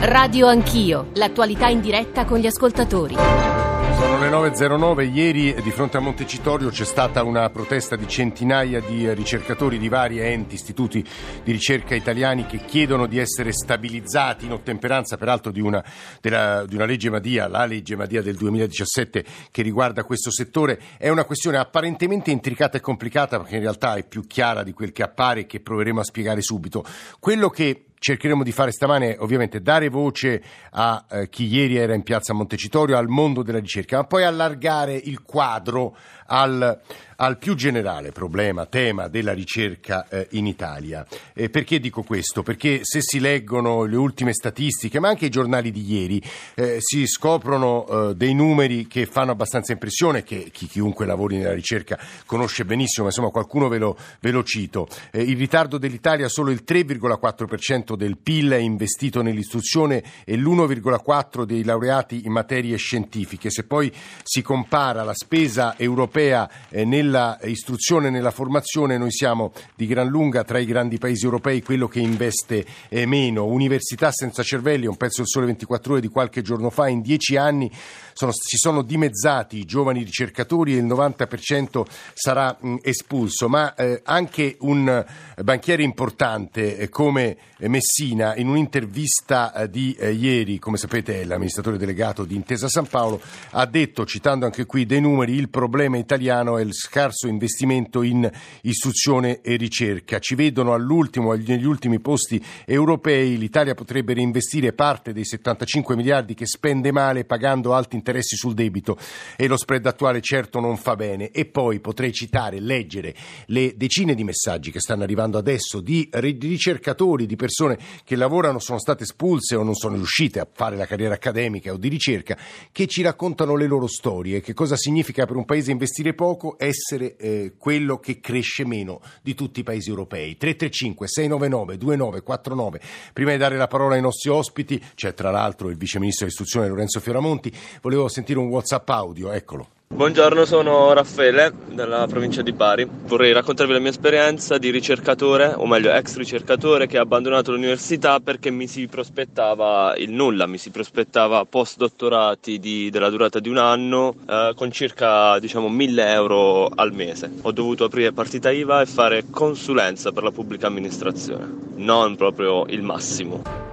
Radio 0.00 0.46
Anch'io, 0.46 1.10
l'attualità 1.14 1.66
in 1.66 1.80
diretta 1.80 2.24
con 2.24 2.38
gli 2.38 2.46
ascoltatori. 2.46 3.16
Sono 3.16 4.20
le 4.20 4.30
9.09, 4.30 5.12
ieri 5.12 5.60
di 5.60 5.72
fronte 5.72 5.96
a 5.96 6.00
Montecitorio 6.00 6.68
c'è 6.68 6.84
stata 6.84 7.24
una 7.24 7.50
protesta 7.50 7.96
di 7.96 8.06
centinaia 8.06 8.80
di 8.80 9.12
ricercatori 9.12 9.76
di 9.76 9.88
vari 9.88 10.20
enti, 10.20 10.54
istituti 10.54 11.04
di 11.42 11.50
ricerca 11.50 11.96
italiani 11.96 12.46
che 12.46 12.58
chiedono 12.64 13.06
di 13.06 13.18
essere 13.18 13.50
stabilizzati 13.50 14.44
in 14.44 14.52
ottemperanza 14.52 15.16
peraltro 15.16 15.50
di 15.50 15.60
una, 15.60 15.84
della, 16.20 16.64
di 16.64 16.76
una 16.76 16.84
legge 16.84 17.10
Madia, 17.10 17.48
la 17.48 17.66
legge 17.66 17.96
Madia 17.96 18.22
del 18.22 18.36
2017 18.36 19.24
che 19.50 19.62
riguarda 19.62 20.04
questo 20.04 20.30
settore. 20.30 20.80
È 20.96 21.08
una 21.08 21.24
questione 21.24 21.56
apparentemente 21.56 22.30
intricata 22.30 22.78
e 22.78 22.80
complicata 22.80 23.36
perché 23.38 23.56
in 23.56 23.62
realtà 23.62 23.96
è 23.96 24.06
più 24.06 24.28
chiara 24.28 24.62
di 24.62 24.72
quel 24.72 24.92
che 24.92 25.02
appare 25.02 25.40
e 25.40 25.46
che 25.46 25.58
proveremo 25.58 25.98
a 25.98 26.04
spiegare 26.04 26.40
subito. 26.40 26.84
Quello 27.18 27.50
che 27.50 27.87
cercheremo 27.98 28.42
di 28.42 28.52
fare 28.52 28.72
stamane 28.72 29.16
ovviamente 29.18 29.60
dare 29.60 29.88
voce 29.88 30.42
a 30.70 31.04
eh, 31.10 31.28
chi 31.28 31.46
ieri 31.46 31.76
era 31.76 31.94
in 31.94 32.02
piazza 32.02 32.32
Montecitorio, 32.32 32.96
al 32.96 33.08
mondo 33.08 33.42
della 33.42 33.58
ricerca, 33.58 33.98
ma 33.98 34.04
poi 34.04 34.24
allargare 34.24 34.94
il 34.94 35.22
quadro 35.22 35.96
al, 36.28 36.80
al 37.16 37.38
più 37.38 37.54
generale 37.54 38.12
problema, 38.12 38.66
tema 38.66 39.08
della 39.08 39.32
ricerca 39.32 40.06
eh, 40.08 40.28
in 40.32 40.46
Italia. 40.46 41.06
Eh, 41.34 41.50
perché 41.50 41.80
dico 41.80 42.02
questo? 42.02 42.42
Perché 42.42 42.80
se 42.82 43.00
si 43.00 43.20
leggono 43.20 43.84
le 43.84 43.96
ultime 43.96 44.32
statistiche, 44.32 45.00
ma 45.00 45.08
anche 45.08 45.26
i 45.26 45.30
giornali 45.30 45.70
di 45.70 45.90
ieri, 45.90 46.22
eh, 46.54 46.76
si 46.80 47.06
scoprono 47.06 47.86
eh, 48.10 48.14
dei 48.14 48.34
numeri 48.34 48.86
che 48.86 49.06
fanno 49.06 49.32
abbastanza 49.32 49.72
impressione, 49.72 50.22
che 50.22 50.50
chi, 50.52 50.66
chiunque 50.66 51.06
lavori 51.06 51.38
nella 51.38 51.54
ricerca 51.54 51.98
conosce 52.26 52.64
benissimo, 52.64 53.06
ma 53.06 53.10
insomma 53.10 53.30
qualcuno 53.30 53.68
ve 53.68 53.78
lo, 53.78 53.96
ve 54.20 54.30
lo 54.30 54.42
cito. 54.42 54.86
Eh, 55.10 55.22
il 55.22 55.36
ritardo 55.36 55.78
dell'Italia, 55.78 56.28
solo 56.28 56.50
il 56.50 56.62
3,4% 56.66 57.87
del 57.96 58.18
PIL 58.18 58.50
è 58.50 58.58
investito 58.58 59.22
nell'istruzione 59.22 60.02
e 60.24 60.36
l'1,4% 60.36 61.44
dei 61.44 61.64
laureati 61.64 62.24
in 62.24 62.32
materie 62.32 62.76
scientifiche. 62.76 63.50
Se 63.50 63.64
poi 63.64 63.92
si 64.22 64.42
compara 64.42 65.02
la 65.02 65.14
spesa 65.14 65.76
europea, 65.78 66.48
eh, 66.70 66.84
nella 66.84 67.38
istruzione 67.44 68.08
e 68.08 68.10
nella 68.10 68.30
formazione 68.30 68.98
noi 68.98 69.12
siamo 69.12 69.52
di 69.74 69.86
gran 69.86 70.08
lunga 70.08 70.44
tra 70.44 70.58
i 70.58 70.64
grandi 70.64 70.98
paesi 70.98 71.24
europei 71.24 71.62
quello 71.62 71.88
che 71.88 72.00
investe 72.00 72.64
eh, 72.88 73.06
meno. 73.06 73.44
Università 73.44 74.10
senza 74.10 74.42
cervelli, 74.42 74.86
un 74.86 74.96
pezzo 74.96 75.18
del 75.18 75.28
Sole 75.28 75.46
24 75.46 75.92
ore 75.92 76.00
di 76.00 76.08
qualche 76.08 76.42
giorno 76.42 76.70
fa, 76.70 76.88
in 76.88 77.00
dieci 77.00 77.36
anni 77.36 77.70
sono, 78.12 78.32
si 78.32 78.56
sono 78.56 78.82
dimezzati 78.82 79.58
i 79.58 79.64
giovani 79.64 80.02
ricercatori 80.02 80.74
e 80.74 80.78
il 80.78 80.86
90% 80.86 81.84
sarà 82.14 82.58
espulso, 82.82 83.48
ma 83.48 83.74
eh, 83.74 84.00
anche 84.04 84.56
un 84.60 85.04
banchiere 85.42 85.84
importante 85.84 86.76
eh, 86.76 86.88
come 86.88 87.36
Messina 87.78 88.34
in 88.34 88.48
un'intervista 88.48 89.54
eh, 89.54 89.70
di 89.70 89.94
eh, 89.96 90.10
ieri, 90.10 90.58
come 90.58 90.76
sapete 90.76 91.20
è 91.20 91.24
l'amministratore 91.24 91.76
delegato 91.76 92.24
di 92.24 92.34
Intesa 92.34 92.68
San 92.68 92.88
Paolo, 92.88 93.20
ha 93.50 93.66
detto, 93.66 94.04
citando 94.04 94.46
anche 94.46 94.66
qui 94.66 94.84
dei 94.84 95.00
numeri, 95.00 95.34
il 95.34 95.48
problema 95.48 95.96
italiano 95.96 96.58
è 96.58 96.62
il 96.62 96.74
scarso 96.74 97.28
investimento 97.28 98.02
in 98.02 98.28
istruzione 98.62 99.42
e 99.42 99.54
ricerca. 99.54 100.18
Ci 100.18 100.34
vedono 100.34 100.72
all'ultimo, 100.72 101.34
negli 101.34 101.64
ultimi 101.64 102.00
posti 102.00 102.44
europei, 102.64 103.38
l'Italia 103.38 103.74
potrebbe 103.74 104.12
reinvestire 104.12 104.72
parte 104.72 105.12
dei 105.12 105.24
75 105.24 105.94
miliardi 105.94 106.34
che 106.34 106.46
spende 106.46 106.90
male 106.90 107.24
pagando 107.24 107.74
alti 107.74 107.94
interessi 107.94 108.34
sul 108.34 108.54
debito 108.54 108.98
e 109.36 109.46
lo 109.46 109.56
spread 109.56 109.86
attuale 109.86 110.20
certo 110.20 110.58
non 110.58 110.76
fa 110.78 110.96
bene. 110.96 111.30
E 111.30 111.44
poi 111.44 111.78
potrei 111.78 112.12
citare, 112.12 112.58
leggere 112.58 113.14
le 113.46 113.74
decine 113.76 114.16
di 114.16 114.24
messaggi 114.24 114.72
che 114.72 114.80
stanno 114.80 115.04
arrivando 115.04 115.38
adesso 115.38 115.80
di 115.80 116.08
ricercatori, 116.10 117.24
di 117.26 117.36
persone 117.36 117.66
che 118.04 118.16
lavorano, 118.16 118.58
sono 118.58 118.78
state 118.78 119.02
espulse 119.02 119.56
o 119.56 119.62
non 119.62 119.74
sono 119.74 119.96
riuscite 119.96 120.40
a 120.40 120.48
fare 120.50 120.76
la 120.76 120.86
carriera 120.86 121.14
accademica 121.14 121.72
o 121.72 121.76
di 121.76 121.88
ricerca, 121.88 122.36
che 122.72 122.86
ci 122.86 123.02
raccontano 123.02 123.56
le 123.56 123.66
loro 123.66 123.86
storie, 123.86 124.40
che 124.40 124.54
cosa 124.54 124.76
significa 124.76 125.26
per 125.26 125.36
un 125.36 125.44
paese 125.44 125.70
investire 125.70 125.86
investire 125.88 126.14
poco, 126.14 126.56
essere 126.58 127.16
eh, 127.16 127.54
quello 127.58 127.98
che 127.98 128.20
cresce 128.20 128.64
meno 128.64 129.00
di 129.22 129.34
tutti 129.34 129.60
i 129.60 129.62
paesi 129.62 129.88
europei. 129.88 130.36
335 130.36 131.08
699 131.08 131.76
2949. 131.78 132.80
Prima 133.12 133.32
di 133.32 133.38
dare 133.38 133.56
la 133.56 133.66
parola 133.66 133.94
ai 133.94 134.00
nostri 134.00 134.30
ospiti, 134.30 134.82
c'è 134.94 135.14
tra 135.14 135.30
l'altro 135.30 135.68
il 135.68 135.76
vice 135.76 135.98
ministro 135.98 136.26
dell'istruzione 136.26 136.68
Lorenzo 136.68 137.00
Fioramonti, 137.00 137.52
volevo 137.82 138.08
sentire 138.08 138.38
un 138.38 138.48
WhatsApp 138.48 138.88
audio, 138.90 139.32
eccolo. 139.32 139.77
Buongiorno, 139.98 140.44
sono 140.44 140.92
Raffaele 140.92 141.52
della 141.70 142.06
provincia 142.06 142.42
di 142.42 142.52
Bari. 142.52 142.86
Vorrei 143.06 143.32
raccontarvi 143.32 143.72
la 143.72 143.80
mia 143.80 143.90
esperienza 143.90 144.56
di 144.56 144.70
ricercatore, 144.70 145.54
o 145.56 145.66
meglio 145.66 145.90
ex 145.90 146.16
ricercatore 146.16 146.86
che 146.86 146.98
ha 146.98 147.00
abbandonato 147.00 147.50
l'università 147.50 148.20
perché 148.20 148.50
mi 148.50 148.68
si 148.68 148.86
prospettava 148.86 149.96
il 149.96 150.12
nulla, 150.12 150.46
mi 150.46 150.58
si 150.58 150.70
prospettava 150.70 151.44
post 151.46 151.78
dottorati 151.78 152.60
di, 152.60 152.90
della 152.90 153.10
durata 153.10 153.40
di 153.40 153.48
un 153.48 153.56
anno 153.56 154.14
eh, 154.28 154.52
con 154.54 154.70
circa 154.70 155.38
diciamo 155.40 155.68
1000 155.68 156.12
euro 156.12 156.66
al 156.66 156.92
mese. 156.92 157.32
Ho 157.42 157.50
dovuto 157.50 157.84
aprire 157.84 158.12
partita 158.12 158.52
IVA 158.52 158.82
e 158.82 158.86
fare 158.86 159.24
consulenza 159.30 160.12
per 160.12 160.22
la 160.22 160.30
pubblica 160.30 160.68
amministrazione, 160.68 161.50
non 161.74 162.14
proprio 162.14 162.66
il 162.66 162.82
massimo. 162.82 163.67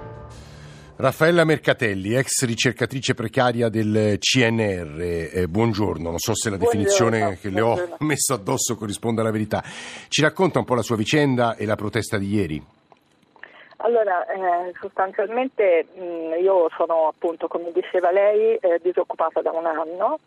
Raffaella 0.98 1.44
Mercatelli, 1.44 2.14
ex 2.14 2.46
ricercatrice 2.46 3.12
precaria 3.12 3.68
del 3.68 4.16
CNR, 4.18 4.98
eh, 4.98 5.46
buongiorno, 5.46 6.08
non 6.08 6.18
so 6.18 6.34
se 6.34 6.48
la 6.48 6.56
definizione 6.56 7.18
buongiorno, 7.18 7.38
che 7.42 7.50
le 7.50 7.60
ho 7.60 7.96
messo 8.06 8.32
addosso 8.32 8.76
corrisponde 8.76 9.20
alla 9.20 9.30
verità. 9.30 9.62
Ci 10.08 10.22
racconta 10.22 10.58
un 10.58 10.64
po' 10.64 10.74
la 10.74 10.80
sua 10.80 10.96
vicenda 10.96 11.54
e 11.54 11.66
la 11.66 11.76
protesta 11.76 12.16
di 12.16 12.34
ieri? 12.34 12.64
Allora, 13.76 14.24
eh, 14.24 14.72
sostanzialmente 14.80 15.86
mh, 15.94 16.42
io 16.42 16.70
sono 16.78 17.08
appunto, 17.08 17.46
come 17.46 17.72
diceva 17.72 18.10
lei, 18.10 18.56
eh, 18.56 18.80
disoccupata 18.82 19.42
da 19.42 19.50
un 19.50 19.66
anno, 19.66 20.18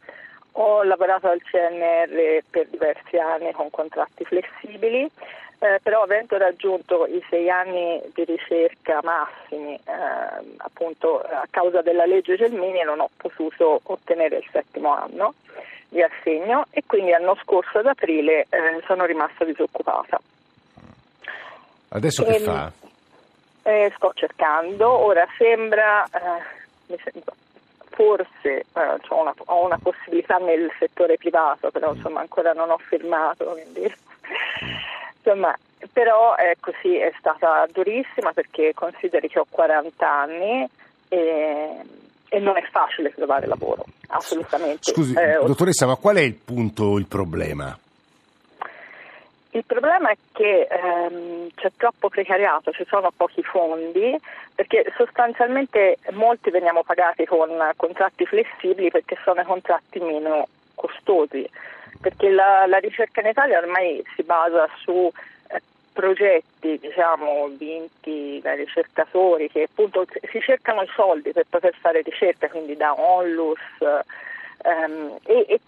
ho 0.51 0.83
lavorato 0.83 1.29
al 1.29 1.41
CNR 1.41 2.43
per 2.47 2.67
diversi 2.67 3.17
anni 3.17 3.51
con 3.53 3.71
contratti 3.71 4.23
flessibili, 4.23 5.09
eh, 5.59 5.79
però 5.83 6.03
avendo 6.03 6.37
raggiunto 6.37 7.05
i 7.05 7.23
sei 7.29 7.49
anni 7.49 8.01
di 8.13 8.23
ricerca 8.23 9.01
massimi 9.03 9.75
eh, 9.75 10.55
appunto 10.57 11.19
a 11.19 11.45
causa 11.49 11.81
della 11.81 12.05
legge 12.05 12.37
Gelmini 12.37 12.81
non 12.83 13.01
ho 13.01 13.09
potuto 13.17 13.81
ottenere 13.83 14.37
il 14.37 14.47
settimo 14.51 14.95
anno 14.95 15.33
di 15.89 16.01
assegno 16.01 16.65
e 16.69 16.83
quindi 16.85 17.11
l'anno 17.11 17.37
scorso 17.43 17.79
ad 17.79 17.87
aprile 17.87 18.47
eh, 18.49 18.81
sono 18.85 19.05
rimasta 19.05 19.43
disoccupata. 19.43 20.21
Adesso 21.89 22.23
che 22.23 22.31
e, 22.31 22.35
ehm, 22.35 22.43
fa? 22.43 22.71
Eh, 23.63 23.91
sto 23.95 24.11
cercando, 24.15 24.89
ora 24.89 25.27
sembra, 25.37 26.05
eh, 26.05 26.97
forse 27.89 28.39
eh, 28.43 28.65
ho 29.09 29.21
una, 29.21 29.33
ho, 29.45 29.65
una, 29.65 29.79
possibilità 29.81 30.37
nel 30.37 30.71
settore 30.79 31.17
privato, 31.17 31.69
però 31.71 31.93
insomma 31.93 32.21
ancora 32.21 32.53
non 32.53 32.69
ho 32.69 32.77
firmato. 32.77 33.45
Quindi 33.45 33.93
Insomma, 35.21 35.55
però 35.91 36.35
è 36.35 36.55
così, 36.59 36.95
è 36.95 37.11
stata 37.17 37.65
durissima 37.71 38.33
perché 38.33 38.73
consideri 38.73 39.27
che 39.27 39.39
ho 39.39 39.45
40 39.49 40.09
anni 40.09 40.67
e, 41.07 41.75
e 42.27 42.39
non 42.39 42.57
è 42.57 42.63
facile 42.71 43.13
trovare 43.13 43.47
lavoro, 43.47 43.85
assolutamente. 44.07 44.91
Scusi, 44.91 45.13
eh, 45.13 45.39
dottoressa, 45.43 45.85
ma 45.85 45.95
qual 45.95 46.17
è 46.17 46.21
il 46.21 46.35
punto, 46.35 46.97
il 46.97 47.05
problema? 47.07 47.77
Il 49.51 49.63
problema 49.65 50.11
è 50.11 50.17
che 50.31 50.67
ehm, 50.69 51.49
c'è 51.55 51.71
troppo 51.75 52.09
precariato, 52.09 52.71
ci 52.71 52.85
sono 52.87 53.11
pochi 53.15 53.41
fondi, 53.41 54.15
perché 54.53 54.93
sostanzialmente 54.95 55.97
molti 56.11 56.51
veniamo 56.51 56.83
pagati 56.83 57.25
con 57.25 57.49
contratti 57.75 58.25
flessibili 58.25 58.91
perché 58.91 59.17
sono 59.23 59.41
i 59.41 59.45
contratti 59.45 59.99
meno 59.99 60.47
costosi 60.75 61.49
perché 62.01 62.29
la, 62.29 62.65
la 62.67 62.77
ricerca 62.77 63.21
in 63.21 63.27
Italia 63.27 63.59
ormai 63.59 64.03
si 64.15 64.23
basa 64.23 64.67
su 64.81 65.11
eh, 65.49 65.61
progetti 65.91 66.77
diciamo, 66.79 67.47
vinti 67.57 68.39
dai 68.41 68.57
ricercatori 68.57 69.49
che 69.49 69.63
appunto 69.63 70.05
si 70.31 70.39
cercano 70.41 70.81
i 70.81 70.89
soldi 70.95 71.31
per 71.31 71.45
poter 71.49 71.75
fare 71.79 72.01
ricerca, 72.01 72.47
quindi 72.47 72.75
da 72.75 72.93
onlus 72.99 73.59
ehm, 73.81 75.17
e, 75.23 75.59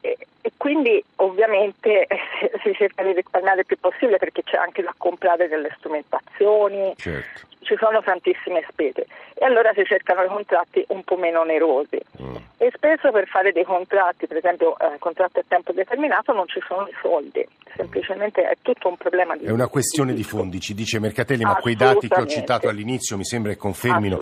e, 0.00 0.18
e, 0.42 0.52
quindi 0.56 1.02
ovviamente 1.16 2.06
si 2.62 2.74
cerca 2.74 3.02
di 3.02 3.12
risparmiare 3.12 3.60
il 3.60 3.66
più 3.66 3.78
possibile 3.78 4.18
perché 4.18 4.42
c'è 4.42 4.56
anche 4.56 4.82
da 4.82 4.94
comprare 4.96 5.48
delle 5.48 5.74
strumentazioni, 5.78 6.92
certo. 6.96 7.47
Ci 7.68 7.76
sono 7.78 8.00
tantissime 8.02 8.64
spese 8.70 9.06
e 9.34 9.44
allora 9.44 9.72
si 9.74 9.84
cercano 9.84 10.22
i 10.22 10.28
contratti 10.28 10.84
un 10.88 11.04
po' 11.04 11.16
meno 11.16 11.40
onerosi. 11.40 12.00
Mm. 12.22 12.36
E 12.56 12.72
spesso 12.74 13.12
per 13.12 13.28
fare 13.28 13.52
dei 13.52 13.62
contratti, 13.62 14.26
per 14.26 14.38
esempio 14.38 14.76
eh, 14.78 14.98
contratti 14.98 15.38
a 15.38 15.44
tempo 15.46 15.72
determinato, 15.72 16.32
non 16.32 16.48
ci 16.48 16.60
sono 16.66 16.88
i 16.88 16.94
soldi, 17.00 17.46
semplicemente 17.76 18.42
è 18.42 18.56
tutto 18.62 18.88
un 18.88 18.96
problema 18.96 19.36
di... 19.36 19.44
È 19.44 19.50
una 19.50 19.68
questione 19.68 20.12
di 20.12 20.24
fondi, 20.24 20.58
ci 20.58 20.74
dice 20.74 20.98
Mercatelli, 20.98 21.44
ma 21.44 21.54
quei 21.56 21.76
dati 21.76 22.08
che 22.08 22.20
ho 22.20 22.26
citato 22.26 22.68
all'inizio 22.68 23.16
mi 23.16 23.24
sembra 23.24 23.52
che 23.52 23.58
confermino, 23.58 24.20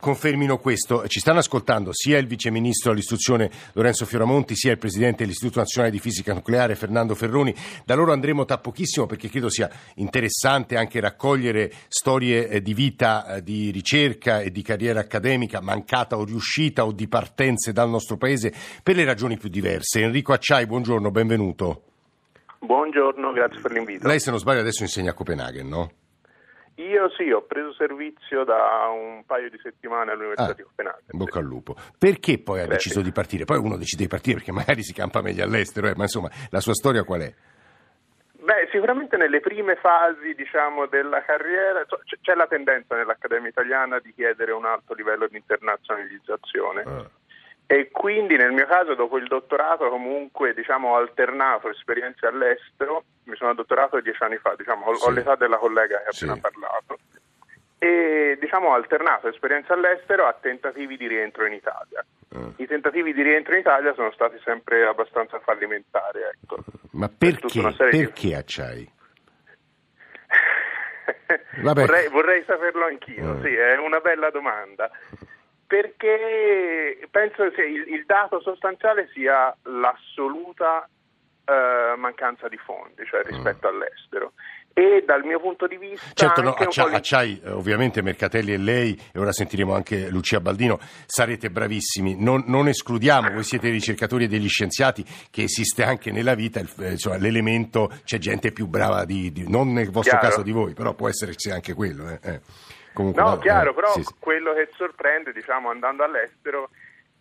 confermino 0.00 0.58
questo. 0.58 1.06
Ci 1.08 1.20
stanno 1.20 1.38
ascoltando 1.38 1.94
sia 1.94 2.18
il 2.18 2.26
Vice 2.26 2.50
Ministro 2.50 2.90
all'istruzione 2.90 3.48
Lorenzo 3.72 4.04
Fioramonti, 4.04 4.54
sia 4.54 4.72
il 4.72 4.78
Presidente 4.78 5.22
dell'Istituto 5.22 5.60
Nazionale 5.60 5.92
di 5.92 5.98
Fisica 6.00 6.34
Nucleare 6.34 6.74
Fernando 6.74 7.14
Ferroni. 7.14 7.54
Da 7.86 7.94
loro 7.94 8.12
andremo 8.12 8.44
tra 8.44 8.58
pochissimo 8.58 9.06
perché 9.06 9.30
credo 9.30 9.48
sia 9.48 9.70
interessante 9.94 10.76
anche 10.76 11.00
raccogliere 11.00 11.70
storie 11.88 12.48
eh, 12.48 12.60
di 12.60 12.74
vita, 12.74 12.87
eh, 13.36 13.42
di 13.42 13.70
ricerca 13.70 14.40
e 14.40 14.50
di 14.50 14.56
di 14.58 14.64
carriera 14.64 14.98
accademica, 14.98 15.60
mancata 15.60 16.18
o 16.18 16.24
riuscita 16.24 16.84
o 16.84 16.90
di 16.90 17.06
partenze 17.06 17.72
dal 17.72 17.88
nostro 17.88 18.16
paese 18.16 18.52
per 18.82 18.96
le 18.96 19.04
ragioni 19.04 19.36
più 19.36 19.48
diverse. 19.48 20.00
Enrico 20.00 20.32
Acciai, 20.32 20.66
buongiorno, 20.66 21.12
benvenuto. 21.12 21.82
Buongiorno, 22.58 23.30
grazie 23.32 23.60
per 23.60 23.70
l'invito. 23.70 24.08
Lei 24.08 24.18
se 24.18 24.30
non 24.30 24.40
sbaglio 24.40 24.58
adesso 24.58 24.82
insegna 24.82 25.12
a 25.12 25.14
Copenaghen, 25.14 25.68
no? 25.68 25.92
Io 26.74 27.08
sì, 27.16 27.30
ho 27.30 27.42
preso 27.42 27.72
servizio 27.74 28.42
da 28.42 28.88
un 28.92 29.22
paio 29.24 29.48
di 29.48 29.58
settimane 29.62 30.10
all'Università 30.10 30.50
Ah, 30.50 30.54
di 30.54 30.62
Copenaghen. 30.62 31.04
Bocca 31.12 31.38
al 31.38 31.44
lupo. 31.44 31.76
Perché 31.96 32.38
poi 32.40 32.60
ha 32.60 32.66
Beh, 32.66 32.74
deciso 32.74 32.98
sì. 32.98 33.04
di 33.04 33.12
partire? 33.12 33.44
Poi 33.44 33.58
uno 33.58 33.76
decide 33.76 34.02
di 34.02 34.08
partire 34.08 34.38
perché 34.38 34.50
magari 34.52 34.82
si 34.82 34.92
campa 34.92 35.22
meglio 35.22 35.44
all'estero, 35.44 35.86
eh, 35.86 35.94
ma 35.94 36.02
insomma 36.02 36.30
la 36.50 36.60
sua 36.60 36.74
storia 36.74 37.04
qual 37.04 37.20
è? 37.20 37.34
Beh, 38.48 38.66
sicuramente 38.72 39.18
nelle 39.18 39.40
prime 39.40 39.76
fasi, 39.76 40.34
diciamo, 40.34 40.86
della 40.86 41.22
carriera 41.22 41.84
c- 41.84 42.16
c'è 42.22 42.32
la 42.34 42.46
tendenza 42.46 42.96
nell'Accademia 42.96 43.50
Italiana 43.50 43.98
di 43.98 44.10
chiedere 44.14 44.52
un 44.52 44.64
alto 44.64 44.94
livello 44.94 45.26
di 45.26 45.36
internazionalizzazione. 45.36 46.82
Ah. 46.86 47.04
E 47.66 47.90
quindi 47.90 48.36
nel 48.36 48.52
mio 48.52 48.64
caso, 48.66 48.94
dopo 48.94 49.18
il 49.18 49.26
dottorato, 49.26 49.90
comunque 49.90 50.54
diciamo, 50.54 50.92
ho 50.92 50.96
alternato 50.96 51.68
esperienze 51.68 52.24
all'estero. 52.26 53.04
Mi 53.24 53.36
sono 53.36 53.52
dottorato 53.52 54.00
dieci 54.00 54.22
anni 54.22 54.38
fa, 54.38 54.54
diciamo, 54.56 54.86
ho, 54.86 54.92
ho 54.92 54.94
Sì. 54.94 55.12
l'età 55.12 55.34
della 55.34 55.58
collega 55.58 55.98
che 55.98 56.08
ha 56.08 56.12
Sì. 56.12 56.24
appena 56.24 56.40
parlato. 56.40 56.98
E 57.76 58.38
diciamo, 58.40 58.68
ho 58.70 58.72
alternato 58.72 59.28
esperienze 59.28 59.74
all'estero 59.74 60.24
a 60.24 60.32
tentativi 60.32 60.96
di 60.96 61.06
rientro 61.06 61.44
in 61.44 61.52
Italia. 61.52 62.02
Ah. 62.34 62.48
I 62.56 62.66
tentativi 62.66 63.12
di 63.12 63.20
rientro 63.20 63.52
in 63.52 63.60
Italia 63.60 63.92
sono 63.92 64.10
stati 64.12 64.40
sempre 64.42 64.86
abbastanza 64.86 65.38
fallimentari. 65.40 66.20
Ecco. 66.22 66.64
Ma 66.98 67.08
perché? 67.08 67.62
Perché 67.90 68.34
Acciai? 68.34 68.82
Vabbè. 71.62 71.86
vorrei, 71.86 72.08
vorrei 72.08 72.42
saperlo 72.44 72.86
anch'io, 72.86 73.38
Eh. 73.38 73.42
sì, 73.42 73.54
è 73.54 73.78
una 73.78 74.00
bella 74.00 74.30
domanda. 74.30 74.90
Perché 75.64 77.06
penso 77.10 77.50
che 77.50 77.62
il, 77.62 77.86
il 77.92 78.04
dato 78.04 78.40
sostanziale 78.40 79.08
sia 79.12 79.56
l'assoluta 79.62 80.88
eh, 81.44 81.94
mancanza 81.96 82.48
di 82.48 82.56
fondi, 82.56 83.04
cioè 83.06 83.22
rispetto 83.22 83.68
all'estero. 83.68 84.32
E 84.78 85.02
dal 85.04 85.24
mio 85.24 85.40
punto 85.40 85.66
di 85.66 85.76
vista... 85.76 86.06
Certo, 86.14 86.40
no, 86.40 86.50
anche 86.50 86.62
un 86.62 86.68
Accia- 86.68 86.82
po' 86.82 86.88
l'in- 86.88 86.96
Acciai, 86.98 87.40
eh, 87.42 87.50
ovviamente 87.50 88.00
Mercatelli 88.00 88.52
e 88.52 88.58
lei, 88.58 88.96
e 89.12 89.18
ora 89.18 89.32
sentiremo 89.32 89.74
anche 89.74 90.08
Lucia 90.08 90.38
Baldino, 90.40 90.78
sarete 91.04 91.50
bravissimi. 91.50 92.14
Non, 92.16 92.44
non 92.46 92.68
escludiamo, 92.68 93.30
voi 93.32 93.42
siete 93.42 93.70
ricercatori 93.70 94.24
e 94.24 94.28
degli 94.28 94.48
scienziati, 94.48 95.04
che 95.30 95.42
esiste 95.42 95.82
anche 95.82 96.12
nella 96.12 96.34
vita 96.36 96.60
eh, 96.60 96.90
insomma, 96.92 97.16
l'elemento, 97.16 97.90
c'è 98.04 98.18
gente 98.18 98.52
più 98.52 98.68
brava 98.68 99.04
di, 99.04 99.32
di- 99.32 99.48
non 99.50 99.72
nel 99.72 99.90
vostro 99.90 100.16
Chiaro. 100.16 100.28
caso 100.34 100.42
di 100.44 100.52
voi, 100.52 100.74
però 100.74 100.94
può 100.94 101.08
esserci 101.08 101.50
anche 101.50 101.74
quello. 101.74 102.08
eh, 102.10 102.18
eh. 102.22 102.40
Comunque, 102.92 103.20
No, 103.20 103.30
va- 103.30 103.38
chiaro, 103.38 103.70
eh, 103.70 103.74
però 103.74 103.92
sì, 103.94 104.02
sì. 104.04 104.14
quello 104.20 104.54
che 104.54 104.68
sorprende, 104.76 105.32
diciamo, 105.32 105.70
andando 105.70 106.04
all'estero 106.04 106.70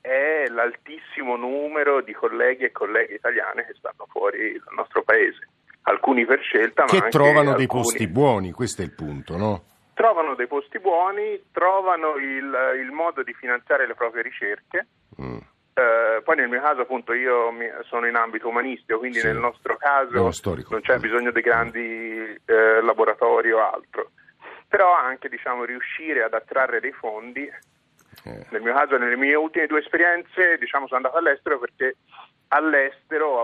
è 0.02 0.46
l'altissimo 0.50 1.36
numero 1.36 2.02
di 2.02 2.14
colleghi 2.14 2.66
e 2.66 2.72
colleghe 2.72 3.16
italiane 3.16 3.66
che 3.66 3.74
stanno 3.78 4.06
fuori 4.10 4.54
dal 4.64 4.76
nostro 4.76 5.02
paese. 5.04 5.48
Alcuni 5.90 6.26
per 6.26 6.42
scelta, 6.42 6.84
ma 6.84 6.88
Che 6.90 7.08
trovano 7.10 7.54
dei 7.54 7.64
alcuni- 7.64 7.82
posti 7.84 8.08
buoni, 8.08 8.52
questo 8.52 8.82
è 8.82 8.86
il 8.86 8.92
punto, 8.94 9.38
no? 9.38 9.64
Trovano 9.94 10.36
dei 10.36 10.48
posti 10.48 10.80
buoni, 10.80 11.42
trovano 11.52 12.16
il, 12.18 12.76
il 12.82 12.92
modo 12.92 13.24
di 13.24 13.34
finanziare 13.34 13.88
le 13.88 13.94
proprie 13.96 14.22
ricerche. 14.22 14.88
Mm. 15.22 15.38
Eh, 15.74 16.22
poi 16.24 16.36
nel 16.36 16.50
mio 16.50 16.60
caso 16.62 16.82
appunto 16.82 17.14
io 17.14 17.52
mi- 17.52 17.70
sono 17.86 18.06
in 18.08 18.16
ambito 18.16 18.48
umanistico, 18.50 18.98
quindi 19.00 19.20
Sì. 19.20 19.28
nel 19.28 19.38
nostro 19.38 19.78
caso 19.78 20.30
storico. 20.32 20.72
non 20.74 20.82
c'è 20.82 20.98
bisogno 20.98 21.32
di 21.32 21.42
grandi 21.42 21.82
eh, 22.46 22.82
laboratori 22.82 23.52
o 23.52 23.60
altro. 23.60 24.12
Però 24.68 24.94
anche 24.94 25.30
diciamo, 25.30 25.64
riuscire 25.64 26.24
ad 26.24 26.34
attrarre 26.34 26.80
dei 26.82 26.92
fondi 26.92 27.44
Eh. 27.46 27.60
Nel 28.50 28.62
mio 28.62 28.74
caso, 28.74 28.98
nelle 28.98 29.18
mie 29.18 29.36
ultime 29.36 29.68
due 29.68 29.80
esperienze, 29.80 30.58
diciamo, 30.58 30.88
sono 30.88 30.98
andato 30.98 31.18
all'estero 31.18 31.60
perché 31.60 31.98
all'estero 32.50 33.40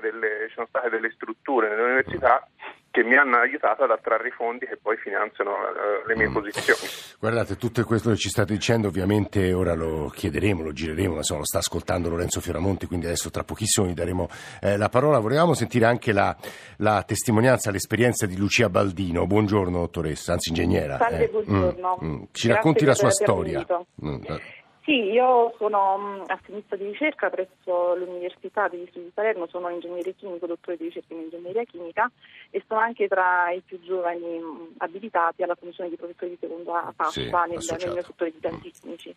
delle, 0.00 0.46
ci 0.48 0.54
sono 0.54 0.66
state 0.66 0.90
delle 0.90 1.10
strutture 1.12 1.68
nelle 1.68 1.82
università 1.82 2.46
che 2.94 3.02
mi 3.02 3.16
hanno 3.16 3.38
aiutato 3.38 3.82
ad 3.82 3.90
attrarre 3.90 4.28
i 4.28 4.30
fondi 4.30 4.66
che 4.66 4.76
poi 4.80 4.96
finanziano 4.96 5.50
eh, 5.50 6.06
le 6.06 6.14
mie 6.14 6.28
Mm. 6.28 6.32
posizioni. 6.32 6.78
Guardate, 7.18 7.56
tutto 7.56 7.82
questo 7.84 8.10
che 8.10 8.16
ci 8.16 8.28
state 8.28 8.52
dicendo 8.52 8.86
ovviamente 8.86 9.52
ora 9.52 9.74
lo 9.74 10.08
chiederemo, 10.14 10.62
lo 10.62 10.72
gireremo, 10.72 11.10
ma 11.10 11.16
insomma 11.16 11.40
lo 11.40 11.46
sta 11.46 11.58
ascoltando 11.58 12.08
Lorenzo 12.08 12.40
Fioramonti, 12.40 12.86
quindi 12.86 13.06
adesso 13.06 13.30
tra 13.30 13.42
pochissimo 13.42 13.88
gli 13.88 13.94
daremo 13.94 14.28
eh, 14.62 14.76
la 14.76 14.88
parola. 14.88 15.18
Volevamo 15.18 15.54
sentire 15.54 15.86
anche 15.86 16.12
la, 16.12 16.36
la 16.76 17.02
testimonianza, 17.02 17.72
l'esperienza 17.72 18.26
di 18.26 18.36
Lucia 18.36 18.68
Baldino. 18.68 19.26
Buongiorno 19.26 19.76
dottoressa, 19.80 20.34
anzi 20.34 20.50
ingegnera. 20.50 20.96
Salve, 20.96 21.26
buongiorno. 21.26 21.98
Mm, 22.00 22.06
mm. 22.06 22.14
Ci 22.30 22.46
Grazie 22.46 22.52
racconti 22.52 22.84
la 22.84 22.94
sua 22.94 23.10
storia. 23.10 23.66
Mm, 24.04 24.22
eh. 24.22 24.62
Sì, 24.84 25.00
io 25.12 25.54
sono 25.56 25.96
mh, 25.96 26.24
assenista 26.26 26.76
di 26.76 26.84
ricerca 26.84 27.30
presso 27.30 27.94
l'Università 27.94 28.68
degli 28.68 28.86
Studi 28.90 29.06
di 29.06 29.12
Salerno, 29.14 29.46
sono 29.46 29.70
ingegnere 29.70 30.14
chimico, 30.14 30.46
dottore 30.46 30.76
di 30.76 30.84
ricerca 30.84 31.14
in 31.14 31.20
ingegneria 31.20 31.64
chimica 31.64 32.10
e 32.54 32.62
sono 32.68 32.78
anche 32.78 33.08
tra 33.08 33.50
i 33.50 33.60
più 33.66 33.80
giovani 33.80 34.38
mh, 34.38 34.74
abilitati 34.76 35.42
alla 35.42 35.56
funzione 35.56 35.90
di 35.90 35.96
professore 35.96 36.30
di 36.30 36.38
seconda 36.40 36.92
fascia 36.94 37.46
nel, 37.46 37.58
nel 37.58 37.92
mio 37.92 38.02
settore 38.02 38.30
di 38.30 38.38
tecnici. 38.38 39.12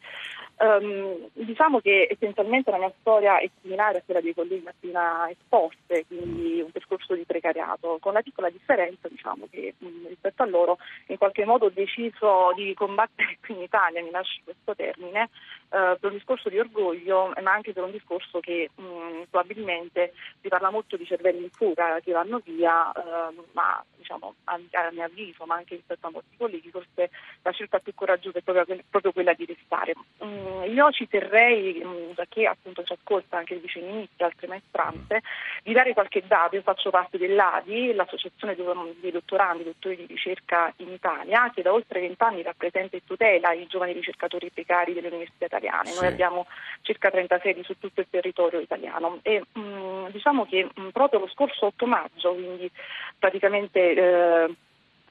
Ehm, 0.57 1.29
diciamo 1.33 1.79
che 1.79 2.07
essenzialmente 2.09 2.71
la 2.71 2.79
mia 2.79 2.91
storia 2.99 3.37
è 3.37 3.47
similare 3.61 3.99
a 3.99 4.01
quella 4.03 4.21
dei 4.21 4.33
colleghi 4.33 4.67
appena 4.67 5.29
esposte, 5.29 6.07
quindi 6.07 6.61
un 6.61 6.71
percorso 6.71 7.13
di 7.13 7.25
precariato, 7.25 7.99
con 8.01 8.13
la 8.13 8.23
piccola 8.23 8.49
differenza 8.49 9.07
diciamo, 9.07 9.45
che 9.51 9.75
mh, 9.77 10.07
rispetto 10.07 10.41
a 10.41 10.47
loro 10.47 10.79
in 11.09 11.17
qualche 11.17 11.45
modo 11.45 11.65
ho 11.65 11.69
deciso 11.71 12.53
di 12.55 12.73
combattere 12.73 13.37
qui 13.45 13.53
in 13.53 13.61
Italia, 13.61 14.01
mi 14.01 14.09
lasci 14.09 14.41
questo 14.43 14.73
termine, 14.75 15.29
eh, 15.69 15.97
per 15.99 16.11
un 16.11 16.17
discorso 16.17 16.49
di 16.49 16.59
orgoglio, 16.59 17.33
ma 17.41 17.51
anche 17.51 17.73
per 17.73 17.83
un 17.83 17.91
discorso 17.91 18.39
che 18.39 18.69
mh, 18.73 19.23
probabilmente 19.29 20.13
si 20.41 20.47
parla 20.47 20.69
molto 20.69 20.95
di 20.95 21.05
cervelli 21.05 21.43
in 21.43 21.49
fuga 21.49 21.99
che 22.01 22.11
vanno 22.13 22.41
via, 22.43 22.91
eh, 22.91 23.35
ma 23.51 23.83
diciamo, 23.97 24.35
a, 24.45 24.53
a 24.53 24.91
mio 24.91 25.03
avviso, 25.03 25.45
ma 25.45 25.55
anche 25.55 25.75
rispetto 25.75 26.07
a 26.07 26.11
molti 26.11 26.37
colleghi, 26.37 26.69
forse 26.69 27.09
la 27.41 27.51
scelta 27.51 27.79
più 27.79 27.93
coraggiosa 27.93 28.39
è 28.39 28.41
proprio, 28.41 28.79
proprio 28.89 29.11
quella 29.11 29.33
di 29.33 29.45
restare. 29.45 29.93
Mm, 30.23 30.73
io 30.73 30.91
ci 30.91 31.07
terrei, 31.07 31.83
mm, 31.83 32.11
da 32.15 32.25
chi 32.25 32.45
appunto 32.45 32.83
ci 32.83 32.93
ascolta 32.93 33.37
anche 33.37 33.55
il 33.55 33.59
Vice 33.59 33.81
Ministro 33.81 34.25
altre 34.25 34.47
maestranze, 34.47 35.21
di 35.63 35.73
dare 35.73 35.93
qualche 35.93 36.23
dato. 36.25 36.55
Io 36.55 36.61
faccio 36.61 36.89
parte 36.89 37.17
dell'ADI, 37.17 37.93
l'associazione 37.93 38.55
dei 38.55 39.11
dottorandi, 39.11 39.63
dottori 39.63 39.97
di 39.97 40.05
ricerca 40.05 40.71
in 40.77 40.91
Italia, 40.91 41.51
che 41.53 41.61
da 41.61 41.73
oltre 41.73 41.99
vent'anni 41.99 42.41
rappresenta 42.41 42.95
e 42.95 43.01
tutela 43.05 43.51
i 43.51 43.67
giovani 43.67 43.91
ricercatori 43.91 44.49
precari 44.49 44.93
delle 44.93 45.07
università 45.07 45.47
italiane. 45.57 45.89
Sì. 45.89 45.99
Noi 45.99 46.07
abbiamo 46.07 46.47
circa 46.81 47.09
30 47.09 47.39
sedi 47.41 47.63
su 47.63 47.77
tutto 47.77 48.01
il 48.01 48.07
territorio 48.09 48.59
italiano 48.59 49.19
e 49.23 49.43
mm, 49.57 50.07
diciamo 50.07 50.45
che 50.45 50.69
mm, 50.79 50.89
proprio 50.89 51.19
lo 51.19 51.27
scorso 51.27 51.67
8 51.67 51.85
maggio, 51.85 52.33
quindi 52.33 52.69
praticamente 53.17 53.79
eh, 53.91 54.55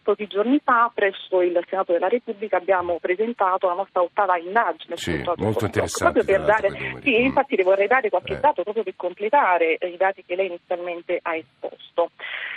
pochi 0.06 0.28
giorni 0.28 0.60
fa 0.62 0.88
presso 0.94 1.42
il 1.42 1.60
Senato 1.68 1.90
della 1.90 2.06
Repubblica 2.06 2.58
abbiamo 2.58 2.98
presentato 3.00 3.66
la 3.66 3.74
nostra 3.74 4.02
ottava 4.02 4.38
indagine 4.38 4.96
Sì, 4.96 5.20
molto 5.36 5.64
interessante, 5.64 6.22
proprio 6.22 6.24
per 6.24 6.44
dare 6.46 6.70
sì, 7.02 7.18
Mm. 7.18 7.24
infatti 7.24 7.56
le 7.56 7.64
vorrei 7.64 7.88
dare 7.88 8.08
qualche 8.08 8.34
Eh. 8.34 8.38
dato 8.40 8.62
proprio 8.62 8.84
per 8.84 8.94
completare 8.94 9.76
eh, 9.78 9.88
i 9.88 9.96
dati 9.96 10.22
che 10.24 10.36
lei 10.36 10.46
inizialmente 10.46 11.18
ha 11.22 11.34
esposto. 11.34 12.10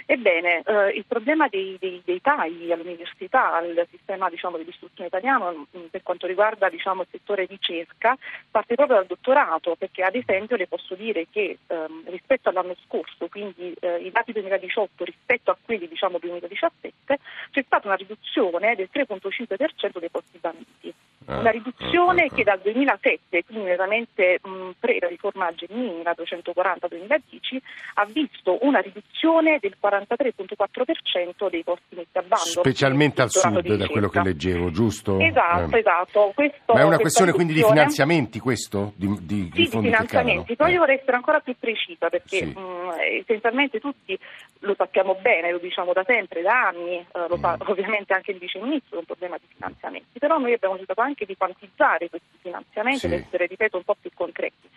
Ebbene, 0.06 0.62
eh, 0.66 0.90
il 0.90 1.06
problema 1.08 1.48
dei, 1.48 1.76
dei- 1.80 2.02
dei 2.06 2.22
tagli 2.22 2.72
all'università, 2.72 3.56
al 3.56 3.88
sistema 3.90 4.30
diciamo, 4.30 4.58
dell'istruzione 4.58 5.08
italiano 5.08 5.66
mh, 5.72 5.80
per 5.90 6.04
quanto 6.04 6.28
riguarda 6.28 6.70
diciamo, 6.70 7.02
il 7.02 7.08
settore 7.10 7.46
ricerca 7.46 8.16
parte 8.52 8.76
proprio 8.76 8.98
dal 8.98 9.06
dottorato, 9.08 9.76
perché 9.76 10.04
ad 10.04 10.16
esempio 10.16 10.56
le 10.56 10.68
posso 10.68 10.94
dire 10.96 11.26
che 11.32 11.58
ehm, 11.66 12.04
rispetto 12.10 12.50
all'anno 12.50 12.76
scorso, 12.86 13.28
quindi 13.28 13.74
eh, 13.80 13.98
i 13.98 14.12
dati 14.12 14.32
2018 14.34 15.04
rispetto 15.04 15.50
a 15.52 15.58
quelli 15.64 15.88
diciamo, 15.88 16.18
2017, 16.20 17.20
c'è 17.52 17.64
stata 17.66 17.88
una 17.88 17.96
riduzione 17.96 18.76
del 18.76 18.90
3,5% 18.94 20.00
dei 20.00 20.10
posti 20.10 20.38
banditi. 20.40 20.94
Ah, 21.26 21.40
Una 21.40 21.52
riduzione 21.52 22.24
ah, 22.24 22.26
ah, 22.32 22.36
che 22.36 22.44
dal 22.44 22.60
2007, 22.64 23.44
quindi 23.46 23.66
veramente 23.66 24.40
mh, 24.42 24.70
pre 24.80 24.98
la 25.00 25.08
riforma 25.08 25.54
Gennini, 25.54 26.02
la 26.02 26.16
240-2010, 26.18 27.58
ha 27.96 28.06
visto 28.06 28.58
una 28.62 28.80
riduzione 28.80 29.60
del 29.62 29.76
43,4% 29.82 31.50
dei 31.50 31.64
posti 31.64 31.96
messi 31.96 32.18
a 32.18 32.22
bando. 32.22 32.46
Specialmente 32.46 33.22
al 33.22 33.30
sud, 33.30 33.76
da 33.76 33.88
quello 33.88 34.10
che 34.10 34.22
leggevo, 34.22 34.72
giusto? 34.72 35.20
Esatto, 35.20 35.76
Eh. 35.76 35.80
esatto. 35.80 36.32
Questo- 36.34 36.74
Ma 36.74 36.80
è 36.80 36.84
una 36.84 36.98
questione 36.98 37.32
quindi 37.32 37.54
di 37.54 37.60
riduzione- 37.60 37.82
finanziamenti 37.92 38.40
questo? 38.40 38.94
Di, 38.96 39.08
di- 39.22 39.50
sì, 39.54 39.62
di 39.62 39.68
finanziamenti. 39.68 40.56
Poi 40.56 40.70
Eh. 40.70 40.74
io 40.74 40.80
vorrei 40.80 40.96
essere 40.98 41.16
ancora 41.16 41.40
più 41.40 41.56
precisa 41.60 42.10
perché 42.10 42.38
Sì. 42.38 42.46
mh, 42.46 42.94
essenzialmente 43.20 43.80
tutti 43.80 44.18
lo 44.60 44.76
sappiamo 44.76 45.16
bene, 45.16 45.52
lo 45.52 45.58
diciamo 45.60 45.94
da 45.94 46.04
sempre, 46.04 46.42
da 46.42 46.68
anni, 46.68 46.98
eh, 46.98 47.28
lo 47.28 47.38
sa 47.38 47.54
Mm. 47.54 47.68
ovviamente 47.70 48.14
anche 48.14 48.32
il 48.32 48.38
Vice 48.38 48.60
Ministro, 48.60 48.96
è 48.98 49.00
un 49.00 49.06
problema 49.06 49.38
di 49.38 49.46
finanziamenti, 49.54 50.20
però 50.20 50.38
noi 50.38 50.54
abbiamo 50.54 50.78
cercato 50.78 51.02
anche 51.02 51.26
di 51.26 51.38
quantizzare 51.38 52.10
questi 52.10 52.38
finanziamenti 52.42 53.00
Sì. 53.00 53.06
ed 53.08 53.14
essere, 53.14 53.46
ripeto, 53.46 53.78
un 53.78 53.84
po' 53.84 53.96
più 54.00 54.12
concreti. 54.14 54.70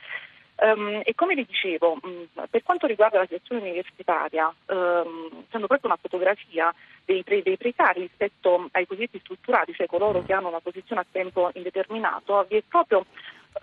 Um, 0.55 1.01
e 1.03 1.15
come 1.17 1.35
vi 1.35 1.45
dicevo, 1.45 1.99
um, 2.03 2.29
per 2.49 2.63
quanto 2.63 2.87
riguarda 2.87 3.19
la 3.19 3.25
situazione 3.25 3.63
universitaria, 3.63 4.47
um, 4.67 5.45
proprio 5.49 5.81
una 5.83 5.99
fotografia 6.01 6.73
dei, 7.05 7.25
pre- 7.25 7.43
dei, 7.43 7.57
precari 7.57 8.03
rispetto 8.03 8.69
ai 8.71 8.87
cosiddetti 8.87 9.19
strutturati, 9.19 9.75
cioè 9.75 9.87
coloro 9.89 10.23
che 10.23 10.33
hanno 10.33 10.49
una 10.49 10.61
posizione 10.61 11.01
a 11.01 11.07
tempo 11.11 11.51
indeterminato, 11.55 12.47
vi 12.49 12.59
è 12.59 12.63
proprio 12.69 13.07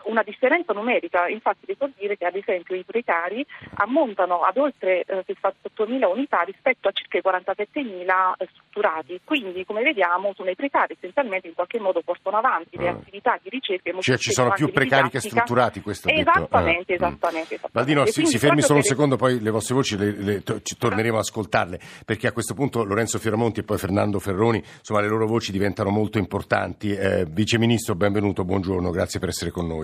una 0.03 0.23
differenza 0.23 0.73
numerica, 0.73 1.27
infatti 1.27 1.65
devo 1.65 1.89
dire 1.97 2.17
che 2.17 2.25
ad 2.25 2.35
esempio 2.35 2.75
i 2.75 2.83
precari 2.83 3.45
ammontano 3.75 4.41
ad 4.41 4.57
oltre 4.57 5.03
eh, 5.03 5.25
68.000 5.25 6.05
unità 6.05 6.41
rispetto 6.41 6.87
a 6.87 6.91
circa 6.91 7.17
i 7.17 7.21
47.000 7.23 8.33
eh, 8.37 8.47
strutturati, 8.51 9.19
quindi 9.23 9.65
come 9.65 9.81
vediamo 9.83 10.33
sono 10.35 10.49
i 10.49 10.55
precari 10.55 10.95
essenzialmente 10.97 11.47
in 11.47 11.53
qualche 11.53 11.79
modo 11.79 12.01
portano 12.01 12.37
avanti 12.37 12.77
le 12.77 12.87
ah. 12.87 12.91
attività 12.91 13.39
di 13.41 13.49
ricerca 13.49 13.89
e 13.89 13.95
Cioè 13.99 14.17
ci 14.17 14.31
sono 14.31 14.51
più 14.51 14.71
precari 14.71 15.09
che 15.09 15.19
strutturati, 15.19 15.81
questo 15.81 16.09
esattamente, 16.09 16.93
detto. 16.93 17.05
esattamente, 17.05 17.55
esattamente. 17.55 17.69
Valdino, 17.71 18.05
si, 18.05 18.25
si, 18.25 18.37
fermi 18.37 18.61
solo 18.61 18.79
un 18.79 18.83
secondo, 18.83 19.15
poi 19.15 19.39
le 19.39 19.49
vostre 19.49 19.75
voci 19.75 19.97
le, 19.97 20.11
le, 20.11 20.43
to, 20.43 20.61
ci 20.61 20.77
torneremo 20.77 21.15
ad 21.15 21.21
ascoltarle, 21.21 21.79
perché 22.05 22.27
a 22.27 22.31
questo 22.31 22.53
punto 22.53 22.83
Lorenzo 22.83 23.19
Fioramonti 23.19 23.59
e 23.59 23.63
poi 23.63 23.77
Fernando 23.77 24.19
Ferroni, 24.19 24.57
insomma 24.57 25.01
le 25.01 25.07
loro 25.07 25.27
voci 25.27 25.51
diventano 25.51 25.89
molto 25.89 26.17
importanti. 26.17 26.93
Eh, 26.93 27.25
Vice 27.27 27.57
Ministro, 27.57 27.95
benvenuto, 27.95 28.43
buongiorno, 28.43 28.89
grazie 28.91 29.19
per 29.19 29.29
essere 29.29 29.51
con 29.51 29.67
noi. 29.67 29.78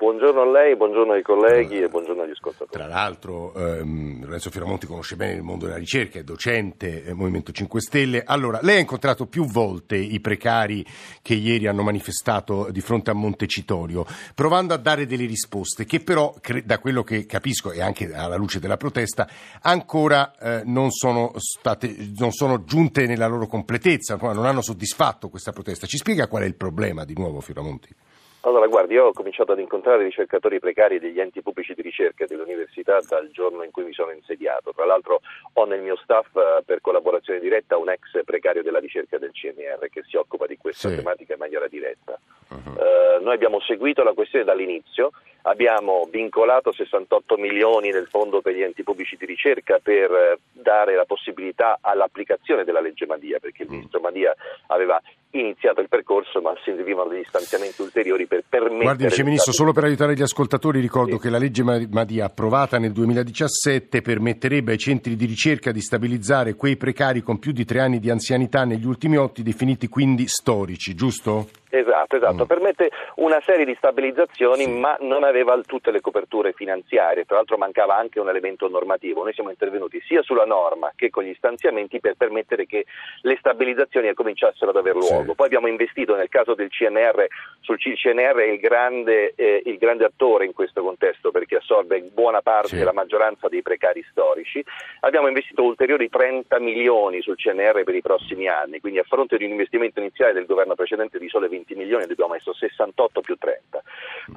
Buongiorno 0.00 0.40
a 0.40 0.50
lei, 0.50 0.76
buongiorno 0.76 1.12
ai 1.12 1.20
colleghi 1.20 1.78
e 1.78 1.88
buongiorno 1.88 2.22
agli 2.22 2.30
ascoltatori. 2.30 2.70
Tra 2.70 2.86
l'altro 2.86 3.52
ehm, 3.52 4.24
Lorenzo 4.24 4.48
Fioramonti 4.48 4.86
conosce 4.86 5.14
bene 5.14 5.34
il 5.34 5.42
mondo 5.42 5.66
della 5.66 5.76
ricerca, 5.76 6.18
è 6.18 6.22
docente, 6.22 7.04
è 7.04 7.12
Movimento 7.12 7.52
5 7.52 7.82
Stelle. 7.82 8.22
Allora, 8.24 8.60
lei 8.62 8.76
ha 8.76 8.80
incontrato 8.80 9.26
più 9.26 9.44
volte 9.44 9.96
i 9.96 10.18
precari 10.20 10.82
che 11.20 11.34
ieri 11.34 11.66
hanno 11.66 11.82
manifestato 11.82 12.70
di 12.70 12.80
fronte 12.80 13.10
a 13.10 13.12
Montecitorio, 13.12 14.06
provando 14.34 14.72
a 14.72 14.78
dare 14.78 15.04
delle 15.04 15.26
risposte 15.26 15.84
che 15.84 16.00
però, 16.00 16.34
da 16.64 16.78
quello 16.78 17.02
che 17.02 17.26
capisco 17.26 17.70
e 17.70 17.82
anche 17.82 18.10
alla 18.14 18.36
luce 18.36 18.58
della 18.58 18.78
protesta, 18.78 19.28
ancora 19.60 20.34
eh, 20.38 20.62
non, 20.64 20.90
sono 20.92 21.32
state, 21.36 21.94
non 22.16 22.32
sono 22.32 22.64
giunte 22.64 23.04
nella 23.04 23.26
loro 23.26 23.46
completezza, 23.46 24.16
non 24.16 24.46
hanno 24.46 24.62
soddisfatto 24.62 25.28
questa 25.28 25.52
protesta. 25.52 25.86
Ci 25.86 25.98
spiega 25.98 26.26
qual 26.26 26.44
è 26.44 26.46
il 26.46 26.56
problema 26.56 27.04
di 27.04 27.12
nuovo 27.12 27.40
Fioramonti? 27.40 27.94
Allora, 28.42 28.66
guardi, 28.68 28.94
io 28.94 29.06
ho 29.06 29.12
cominciato 29.12 29.52
ad 29.52 29.58
incontrare 29.58 30.02
ricercatori 30.02 30.58
precari 30.60 30.98
degli 30.98 31.20
enti 31.20 31.42
pubblici 31.42 31.74
di 31.74 31.82
ricerca 31.82 32.24
dell'università 32.24 32.98
dal 33.06 33.30
giorno 33.30 33.64
in 33.64 33.70
cui 33.70 33.84
mi 33.84 33.92
sono 33.92 34.12
insediato. 34.12 34.72
Tra 34.72 34.86
l'altro 34.86 35.20
ho 35.52 35.64
nel 35.66 35.82
mio 35.82 35.96
staff 35.96 36.34
eh, 36.36 36.62
per 36.64 36.80
collaborazione 36.80 37.38
diretta 37.38 37.76
un 37.76 37.90
ex 37.90 38.24
precario 38.24 38.62
della 38.62 38.78
ricerca 38.78 39.18
del 39.18 39.32
CNR 39.32 39.88
che 39.90 40.02
si 40.06 40.16
occupa 40.16 40.46
di 40.46 40.56
questa 40.56 40.88
sì. 40.88 40.96
tematica 40.96 41.34
in 41.34 41.38
maniera 41.38 41.68
diretta. 41.68 42.18
Uh-huh. 42.48 42.72
Uh, 42.72 43.22
noi 43.22 43.34
abbiamo 43.34 43.60
seguito 43.60 44.02
la 44.02 44.14
questione 44.14 44.44
dall'inizio, 44.44 45.12
abbiamo 45.42 46.08
vincolato 46.10 46.72
68 46.72 47.36
milioni 47.36 47.90
nel 47.90 48.06
fondo 48.06 48.40
per 48.40 48.54
gli 48.54 48.62
enti 48.62 48.82
pubblici 48.82 49.16
di 49.16 49.26
ricerca 49.26 49.78
per 49.82 50.10
eh, 50.10 50.38
dare 50.52 50.94
la 50.94 51.04
possibilità 51.04 51.78
all'applicazione 51.80 52.64
della 52.64 52.80
legge 52.80 53.06
Madia, 53.06 53.38
perché 53.38 53.62
il 53.62 53.68
mm. 53.68 53.72
ministro 53.72 54.00
Madia 54.00 54.34
aveva 54.68 55.00
iniziato 55.32 55.80
il 55.80 55.88
percorso, 55.88 56.40
ma 56.40 56.54
servivano 56.64 57.10
degli 57.10 57.24
stanziamenti 57.24 57.82
ulteriori 57.82 58.26
per 58.30 58.44
permettere... 58.48 58.84
Guardi, 58.84 59.04
Vice 59.06 59.24
Ministro, 59.24 59.50
solo 59.50 59.72
per 59.72 59.82
aiutare 59.82 60.14
gli 60.14 60.22
ascoltatori 60.22 60.78
ricordo 60.78 61.16
sì. 61.16 61.22
che 61.22 61.30
la 61.30 61.38
legge 61.38 61.64
Madia 61.64 62.26
approvata 62.26 62.78
nel 62.78 62.92
2017 62.92 64.02
permetterebbe 64.02 64.70
ai 64.70 64.78
centri 64.78 65.16
di 65.16 65.24
ricerca 65.24 65.72
di 65.72 65.80
stabilizzare 65.80 66.54
quei 66.54 66.76
precari 66.76 67.22
con 67.22 67.40
più 67.40 67.50
di 67.50 67.64
tre 67.64 67.80
anni 67.80 67.98
di 67.98 68.08
anzianità 68.08 68.64
negli 68.64 68.86
ultimi 68.86 69.16
otto, 69.16 69.42
definiti 69.42 69.88
quindi 69.88 70.28
storici, 70.28 70.94
giusto? 70.94 71.48
Esatto, 71.70 72.16
esatto. 72.16 72.44
Mm. 72.44 72.46
permette 72.46 72.90
una 73.16 73.40
serie 73.44 73.64
di 73.64 73.74
stabilizzazioni 73.76 74.64
sì. 74.64 74.70
ma 74.70 74.96
non 75.00 75.22
aveva 75.24 75.58
tutte 75.64 75.90
le 75.90 76.00
coperture 76.00 76.52
finanziarie, 76.52 77.24
tra 77.24 77.36
l'altro 77.36 77.56
mancava 77.56 77.96
anche 77.96 78.18
un 78.18 78.28
elemento 78.28 78.68
normativo. 78.68 79.22
Noi 79.22 79.32
siamo 79.32 79.50
intervenuti 79.50 80.00
sia 80.04 80.22
sulla 80.22 80.44
norma 80.44 80.92
che 80.96 81.10
con 81.10 81.22
gli 81.22 81.34
stanziamenti 81.34 82.00
per 82.00 82.14
permettere 82.16 82.66
che 82.66 82.86
le 83.22 83.36
stabilizzazioni 83.38 84.12
cominciassero 84.14 84.70
ad 84.70 84.76
aver 84.76 84.96
luogo. 84.96 85.30
Sì. 85.30 85.34
Poi 85.34 85.46
abbiamo 85.46 85.68
investito 85.68 86.16
nel 86.16 86.28
caso 86.28 86.54
del 86.54 86.68
CNR, 86.68 87.26
sul 87.60 87.78
CNR 87.78 88.36
è 88.36 88.50
il 88.50 88.58
grande, 88.58 89.32
eh, 89.36 89.62
il 89.64 89.78
grande 89.78 90.04
attore 90.04 90.44
in 90.44 90.52
questo 90.52 90.82
contesto 90.82 91.30
perché 91.30 91.56
assorbe 91.56 92.00
buona 92.02 92.42
parte, 92.42 92.76
sì. 92.76 92.82
la 92.82 92.92
maggioranza 92.92 93.48
dei 93.48 93.62
precari 93.62 94.04
storici. 94.10 94.64
Abbiamo 95.00 95.28
investito 95.28 95.62
ulteriori 95.62 96.08
30 96.08 96.58
milioni 96.58 97.20
sul 97.22 97.36
CNR 97.36 97.84
per 97.84 97.94
i 97.94 98.00
prossimi 98.00 98.48
anni, 98.48 98.80
quindi 98.80 98.98
a 98.98 99.04
fronte 99.04 99.36
di 99.36 99.44
un 99.44 99.50
investimento 99.50 100.00
iniziale 100.00 100.32
del 100.32 100.46
governo 100.46 100.74
precedente 100.74 101.18
di 101.18 101.28
sole 101.28 101.48
20 101.48 101.59
20 101.60 101.74
milioni, 101.74 102.04
abbiamo 102.04 102.32
messo 102.32 102.52
68 102.52 103.20
più 103.20 103.36
30. 103.36 103.82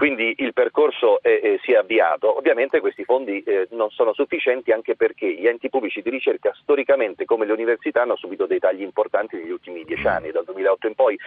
Quindi 0.03 0.35
il 0.39 0.51
percorso 0.51 1.21
è, 1.21 1.57
si 1.63 1.71
è 1.71 1.77
avviato. 1.77 2.37
Ovviamente 2.37 2.81
questi 2.81 3.05
fondi 3.05 3.41
eh, 3.43 3.69
non 3.71 3.89
sono 3.89 4.11
sufficienti 4.13 4.73
anche 4.73 4.97
perché 4.97 5.33
gli 5.33 5.47
enti 5.47 5.69
pubblici 5.69 6.01
di 6.01 6.09
ricerca 6.09 6.51
storicamente 6.59 7.23
come 7.23 7.45
le 7.45 7.53
università 7.53 8.01
hanno 8.01 8.17
subito 8.17 8.45
dei 8.45 8.59
tagli 8.59 8.81
importanti 8.81 9.37
negli 9.37 9.51
ultimi 9.51 9.85
dieci 9.85 10.05
anni, 10.05 10.31
dal 10.31 10.43
2008 10.43 10.87
in 10.87 10.95
poi. 10.95 11.17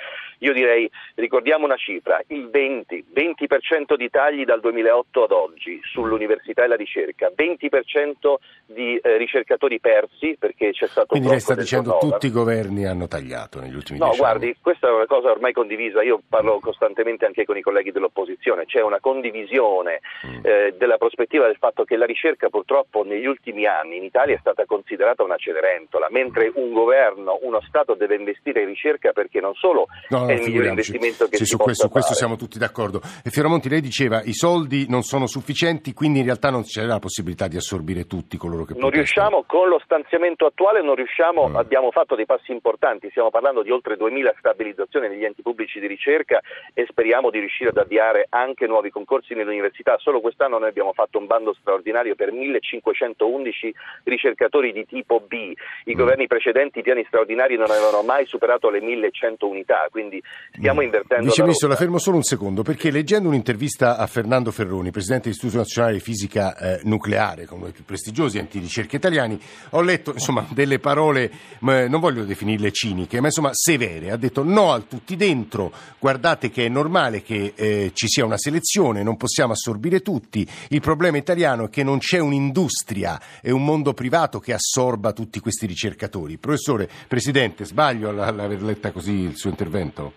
Io 0.40 0.52
direi, 0.52 0.90
ricordiamo 1.14 1.64
una 1.64 1.76
cifra, 1.76 2.20
il 2.26 2.50
20, 2.50 3.06
20% 3.14 3.94
di 3.96 4.10
tagli 4.10 4.44
dal 4.44 4.60
2008 4.60 5.24
ad 5.24 5.30
oggi 5.30 5.80
sull'università 5.82 6.64
e 6.64 6.66
la 6.66 6.76
ricerca, 6.76 7.32
20% 7.34 8.34
di 8.66 8.98
eh, 8.98 9.16
ricercatori 9.16 9.80
persi 9.80 10.36
perché 10.38 10.72
c'è 10.72 10.86
stato 10.86 11.06
Quindi 11.06 11.28
lei 11.28 11.40
sta 11.40 11.54
dicendo 11.54 11.96
che 11.96 12.06
tutti 12.10 12.26
i 12.26 12.30
governi 12.30 12.84
hanno 12.84 13.08
tagliato 13.08 13.58
negli 13.58 13.74
ultimi 13.74 13.98
no, 13.98 14.08
dieci 14.08 14.20
guardi, 14.20 14.44
anni. 14.44 14.52
No, 14.52 14.60
guardi, 14.60 14.60
questa 14.60 14.88
è 14.88 14.90
una 14.92 15.06
cosa 15.06 15.30
ormai 15.30 15.54
condivisa, 15.54 16.02
io 16.02 16.20
parlo 16.28 16.60
costantemente 16.60 17.24
anche 17.24 17.46
con 17.46 17.56
i 17.56 17.62
colleghi 17.62 17.90
dell'opposizione, 17.90 18.64
c'è 18.66 18.82
una 18.82 19.00
condivisione 19.00 20.00
mm. 20.26 20.40
eh, 20.42 20.74
della 20.76 20.96
prospettiva 20.98 21.46
del 21.46 21.56
fatto 21.56 21.84
che 21.84 21.96
la 21.96 22.04
ricerca 22.04 22.48
purtroppo 22.48 23.04
negli 23.04 23.26
ultimi 23.26 23.66
anni 23.66 23.96
in 23.96 24.04
Italia 24.04 24.34
è 24.34 24.38
stata 24.38 24.64
considerata 24.66 25.22
una 25.22 25.36
cenerentola, 25.36 26.08
mentre 26.10 26.50
un 26.54 26.72
governo, 26.72 27.38
uno 27.42 27.60
Stato 27.66 27.94
deve 27.94 28.16
investire 28.16 28.62
in 28.62 28.68
ricerca 28.68 29.12
perché 29.12 29.40
non 29.40 29.54
solo 29.54 29.86
no, 30.08 30.20
no, 30.20 30.28
è 30.28 30.34
il 30.34 30.42
migliore 30.42 30.68
investimento 30.68 31.26
che 31.26 31.36
sì, 31.36 31.44
si 31.44 31.50
su 31.50 31.56
questo, 31.56 31.88
questo 31.88 32.14
siamo 32.14 32.36
tutti 32.36 32.58
d'accordo. 32.58 33.00
E 33.24 33.30
Fioramonti, 33.30 33.68
lei 33.68 33.80
diceva 33.80 34.22
i 34.22 34.32
soldi 34.32 34.86
non 34.88 35.02
sono 35.02 35.26
sufficienti, 35.26 35.92
quindi 35.92 36.20
in 36.20 36.24
realtà 36.24 36.50
non 36.50 36.62
c'è 36.62 36.82
la 36.82 36.98
possibilità 36.98 37.48
di 37.48 37.56
assorbire 37.56 38.06
tutti 38.06 38.36
coloro 38.36 38.64
che 38.64 38.74
Non 38.76 38.90
riusciamo, 38.90 39.44
con 39.46 39.68
lo 39.68 39.80
stanziamento 39.84 40.46
attuale 40.46 40.82
non 40.82 40.94
riusciamo, 40.94 41.48
mm. 41.48 41.56
abbiamo 41.56 41.90
fatto 41.90 42.14
dei 42.14 42.26
passi 42.26 42.52
importanti, 42.52 43.10
stiamo 43.10 43.30
parlando 43.30 43.62
di 43.62 43.70
oltre 43.70 43.96
2000 43.96 44.34
stabilizzazioni 44.38 45.08
negli 45.08 45.24
enti 45.24 45.42
pubblici 45.42 45.80
di 45.80 45.86
ricerca 45.86 46.40
e 46.74 46.86
speriamo 46.88 47.30
di 47.30 47.38
riuscire 47.38 47.70
ad 47.70 47.76
avviare 47.76 48.26
anche 48.28 48.45
nuovi 48.66 48.90
concorsi 48.90 49.34
nelle 49.34 49.50
università. 49.50 49.96
Solo 49.98 50.20
quest'anno 50.20 50.58
noi 50.58 50.68
abbiamo 50.68 50.92
fatto 50.92 51.18
un 51.18 51.26
bando 51.26 51.54
straordinario 51.58 52.14
per 52.14 52.32
1511 52.32 53.74
ricercatori 54.04 54.72
di 54.72 54.86
tipo 54.86 55.20
B. 55.20 55.52
I 55.84 55.94
mm. 55.94 55.98
governi 55.98 56.26
precedenti, 56.26 56.80
i 56.80 56.82
piani 56.82 57.04
straordinari 57.06 57.56
non 57.56 57.70
avevano 57.70 58.02
mai 58.02 58.26
superato 58.26 58.70
le 58.70 58.80
1100 58.80 59.46
unità, 59.46 59.86
quindi 59.90 60.22
stiamo 60.52 60.80
mm. 60.80 60.84
invertendo 60.84 61.24
Vice 61.24 61.38
la 61.38 61.44
Ministro, 61.44 61.68
la 61.68 61.76
fermo 61.76 61.98
solo 61.98 62.16
un 62.16 62.22
secondo, 62.22 62.62
perché 62.62 62.90
leggendo 62.90 63.28
un'intervista 63.28 63.96
a 63.96 64.06
Fernando 64.06 64.50
Ferroni, 64.50 64.90
Presidente 64.90 65.24
dell'Istituto 65.24 65.58
Nazionale 65.58 65.94
di 65.94 66.00
Fisica 66.00 66.56
eh, 66.56 66.80
Nucleare, 66.84 67.46
uno 67.50 67.64
dei 67.64 67.72
più 67.72 67.84
prestigiosi 67.84 68.38
enti 68.38 68.58
di 68.58 68.64
ricerca 68.64 68.96
italiani, 68.96 69.38
ho 69.70 69.80
letto 69.80 70.12
insomma, 70.12 70.46
delle 70.52 70.78
parole, 70.78 71.30
non 71.60 72.00
voglio 72.00 72.24
definirle 72.24 72.70
ciniche, 72.72 73.20
ma 73.20 73.26
insomma 73.26 73.50
severe. 73.52 74.10
Ha 74.10 74.16
detto 74.16 74.42
no 74.42 74.72
al 74.72 74.86
tutti 74.86 75.16
dentro, 75.16 75.72
guardate 75.98 76.50
che 76.50 76.66
è 76.66 76.68
normale 76.68 77.22
che 77.22 77.52
eh, 77.54 77.90
ci 77.94 78.06
sia 78.08 78.24
una 78.24 78.35
selezione, 78.36 79.02
non 79.02 79.16
possiamo 79.16 79.52
assorbire 79.52 80.00
tutti. 80.00 80.46
Il 80.70 80.80
problema 80.80 81.16
italiano 81.16 81.66
è 81.66 81.68
che 81.68 81.82
non 81.82 81.98
c'è 81.98 82.18
un'industria 82.18 83.20
e 83.42 83.50
un 83.50 83.64
mondo 83.64 83.92
privato 83.92 84.38
che 84.38 84.52
assorba 84.52 85.12
tutti 85.12 85.40
questi 85.40 85.66
ricercatori. 85.66 86.38
Professore, 86.38 86.88
Presidente, 87.08 87.64
sbaglio 87.64 88.08
all'aver 88.08 88.62
letta 88.62 88.90
così 88.92 89.12
il 89.12 89.36
suo 89.36 89.50
intervento? 89.50 90.12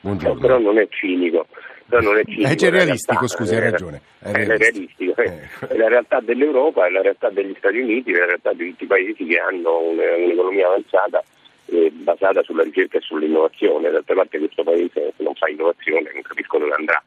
Buongiorno. 0.00 0.34
No, 0.34 0.40
però 0.40 0.58
non 0.58 0.78
è 0.78 0.86
cinico. 0.90 1.46
Non 1.86 2.16
è, 2.16 2.24
cinico, 2.24 2.64
è 2.64 2.70
realistico, 2.70 3.26
scusi, 3.26 3.54
hai 3.54 3.60
ragione. 3.60 4.00
È, 4.18 4.30
è 4.30 4.56
realistico. 4.56 5.14
Eh. 5.16 5.48
È 5.68 5.76
la 5.76 5.88
realtà 5.88 6.20
dell'Europa, 6.20 6.86
è 6.86 6.90
la 6.90 7.02
realtà 7.02 7.30
degli 7.30 7.54
Stati 7.58 7.78
Uniti, 7.78 8.10
è 8.10 8.18
la 8.18 8.26
realtà 8.26 8.52
di 8.52 8.70
tutti 8.70 8.84
i 8.84 8.86
paesi 8.86 9.24
che 9.24 9.38
hanno 9.38 9.80
un'economia 9.80 10.66
avanzata 10.66 11.22
eh, 11.66 11.90
basata 11.90 12.42
sulla 12.42 12.62
ricerca 12.62 12.98
e 12.98 13.00
sull'innovazione. 13.00 13.90
D'altra 13.90 14.14
parte 14.14 14.38
questo 14.38 14.62
paese 14.62 15.12
se 15.16 15.22
non 15.22 15.34
fa 15.34 15.48
innovazione 15.48 16.10
non 16.12 16.22
capisco 16.22 16.58
dove 16.58 16.74
andrà. 16.74 17.02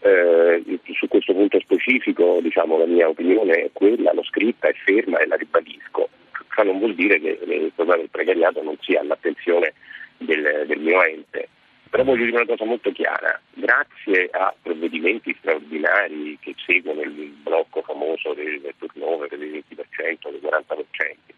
Eh, 0.00 0.80
su 0.94 1.06
questo 1.06 1.32
punto 1.32 1.60
specifico 1.60 2.40
diciamo, 2.42 2.78
la 2.78 2.86
mia 2.86 3.08
opinione 3.08 3.52
è 3.54 3.70
quella, 3.72 4.12
l'ho 4.12 4.24
scritta, 4.24 4.68
è 4.68 4.74
ferma 4.84 5.18
e 5.18 5.26
la 5.26 5.36
ribadisco. 5.36 6.08
Ciò 6.54 6.64
non 6.64 6.78
vuol 6.78 6.94
dire 6.94 7.18
che 7.20 7.38
il 7.40 7.72
problema 7.74 8.00
del 8.00 8.10
precariato 8.10 8.62
non 8.62 8.76
sia 8.80 9.00
all'attenzione 9.00 9.72
del, 10.18 10.64
del 10.66 10.80
mio 10.80 11.02
ente. 11.02 11.48
Però 11.88 12.04
voglio 12.04 12.24
dire 12.24 12.36
una 12.36 12.46
cosa 12.46 12.64
molto 12.64 12.90
chiara, 12.90 13.38
grazie 13.52 14.30
a 14.32 14.54
provvedimenti 14.62 15.36
straordinari 15.38 16.38
che 16.40 16.54
seguono 16.64 17.02
il 17.02 17.34
blocco 17.42 17.82
famoso 17.82 18.32
del, 18.32 18.60
del 18.62 18.74
turnover 18.78 19.28
del 19.28 19.38
20%, 19.38 20.30
del 20.30 20.40
40%, 20.40 21.32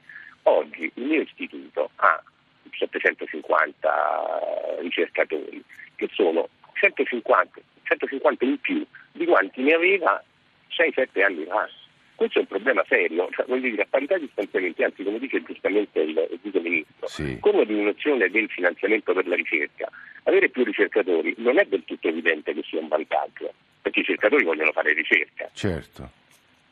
oggi 0.44 0.90
il 0.94 1.04
mio 1.04 1.20
istituto 1.20 1.90
ha 1.96 2.22
750 2.70 4.78
ricercatori 4.80 5.62
che 5.96 6.08
sono 6.12 6.48
150, 6.74 7.60
150 7.82 8.44
in 8.44 8.58
più 8.60 8.84
di 9.12 9.24
quanti 9.26 9.62
ne 9.62 9.74
aveva 9.74 10.22
6-7 10.70 11.22
anni 11.22 11.44
fa. 11.44 11.68
Questo 12.16 12.38
è 12.38 12.42
un 12.42 12.46
problema 12.46 12.84
serio, 12.88 13.28
cioè, 13.32 13.44
voglio 13.46 13.68
dire, 13.70 13.82
a 13.82 13.86
parità 13.90 14.16
di 14.16 14.28
stanziamenti, 14.30 14.84
anzi 14.84 15.02
come 15.02 15.18
dice 15.18 15.42
giustamente 15.42 15.98
il, 16.00 16.28
il 16.30 16.38
vice 16.40 16.60
ministro, 16.60 17.08
Sì. 17.08 17.38
con 17.40 17.56
la 17.56 17.64
diminuzione 17.64 18.30
del 18.30 18.48
finanziamento 18.48 19.12
per 19.12 19.26
la 19.26 19.34
ricerca, 19.34 19.90
avere 20.22 20.48
più 20.48 20.62
ricercatori 20.62 21.34
non 21.38 21.58
è 21.58 21.64
del 21.64 21.82
tutto 21.84 22.06
evidente 22.08 22.54
che 22.54 22.62
sia 22.62 22.78
un 22.78 22.86
vantaggio, 22.86 23.52
perché 23.82 23.98
i 23.98 24.02
ricercatori 24.02 24.44
vogliono 24.44 24.70
fare 24.70 24.92
ricerca. 24.92 25.50
Certo. 25.52 26.08